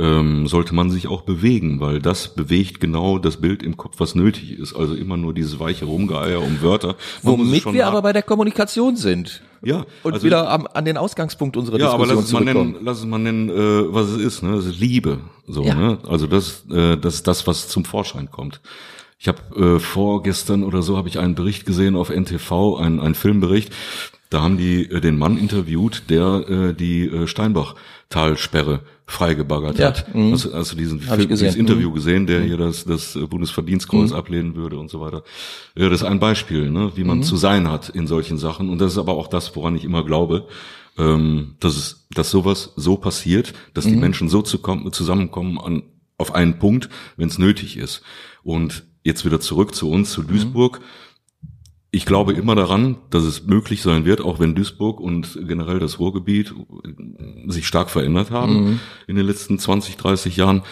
[0.03, 4.17] ähm, sollte man sich auch bewegen, weil das bewegt genau das Bild im Kopf, was
[4.17, 4.75] nötig ist.
[4.75, 6.97] Also immer nur dieses weiche Rumgeeier um Wörter.
[7.23, 9.43] Man Womit wir aber bei der Kommunikation sind.
[9.63, 12.65] ja Und also- wieder am, an den Ausgangspunkt unserer ja, aber Diskussion lass es mal
[12.65, 14.57] nennen, lass es mal nennen, äh, was es ist, ne?
[14.57, 15.75] Das ist Liebe, so, Ja.
[15.77, 15.99] ne?
[16.09, 18.61] Also das, äh, das ist das, was zum Vorschein kommt.
[19.21, 23.15] Ich habe äh, vorgestern oder so habe ich einen Bericht gesehen auf NTV, einen, einen
[23.15, 23.73] Filmbericht.
[24.33, 30.15] Da haben die äh, den Mann interviewt, der äh, die äh, Steinbach-Talsperre freigebaggert Ja, hat.
[30.15, 30.33] mhm.
[30.33, 31.95] Hast, du- hast du diesen Film, dieses Interview Mhm.
[31.95, 35.23] gesehen, der hier das, das Bundesverdienstkreuz ablehnen würde und so weiter.
[35.77, 38.71] Ja, das ist ein Beispiel, ne, wie man zu sein hat in solchen Sachen.
[38.71, 40.47] Und das ist aber auch das, woran ich immer glaube,
[40.99, 45.83] ähm, dass es, dass sowas so passiert, dass die Menschen so zu kommen, zusammenkommen an,
[46.19, 48.03] auf einen Punkt, wenn es nötig ist.
[48.43, 50.81] Und jetzt wieder zurück zu uns, zu Duisburg.
[51.95, 55.99] Ich glaube immer daran, dass es möglich sein wird, auch wenn Duisburg und generell das
[55.99, 56.55] Ruhrgebiet
[57.49, 60.63] sich stark verändert haben in den letzten 20, 30 Jahren.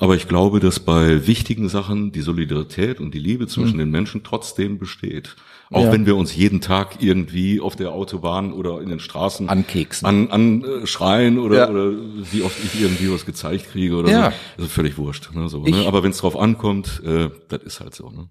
[0.00, 4.24] Aber ich glaube, dass bei wichtigen Sachen die Solidarität und die Liebe zwischen den Menschen
[4.24, 5.36] trotzdem besteht.
[5.70, 5.92] Auch Ja.
[5.92, 10.06] wenn wir uns jeden Tag irgendwie auf der Autobahn oder in den Straßen Ankeksen.
[10.06, 11.70] an, an äh, schreien oder, Ja.
[11.70, 11.92] oder
[12.32, 14.30] wie oft ich irgendwie was gezeigt kriege oder Ja.
[14.32, 14.36] so.
[14.56, 15.30] Das ist völlig wurscht.
[15.34, 15.86] Ne, so, ne?
[15.86, 18.10] Aber wenn es drauf ankommt, äh, das ist halt so.
[18.10, 18.28] Ne?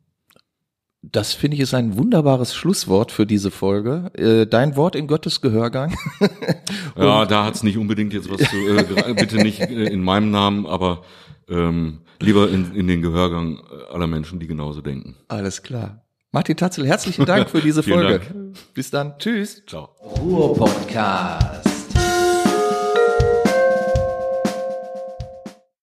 [1.04, 4.10] Das finde ich ist ein wunderbares Schlusswort für diese Folge.
[4.16, 5.96] Äh, dein Wort in Gottes Gehörgang.
[6.96, 10.68] Ja, da hat's nicht unbedingt jetzt was zu, äh, bitte nicht äh, in meinem Namen,
[10.68, 11.04] aber
[11.50, 13.60] ähm, lieber in, in den Gehörgang
[13.92, 15.16] aller Menschen, die genauso denken.
[15.28, 16.04] Alles klar.
[16.32, 18.20] Martin Tatzel, herzlichen Dank für diese Folge.
[18.20, 18.56] Dank.
[18.74, 19.18] Bis dann.
[19.18, 19.64] Tschüss.
[19.66, 19.90] Ciao.
[20.02, 21.73] Ruhr-Podcast.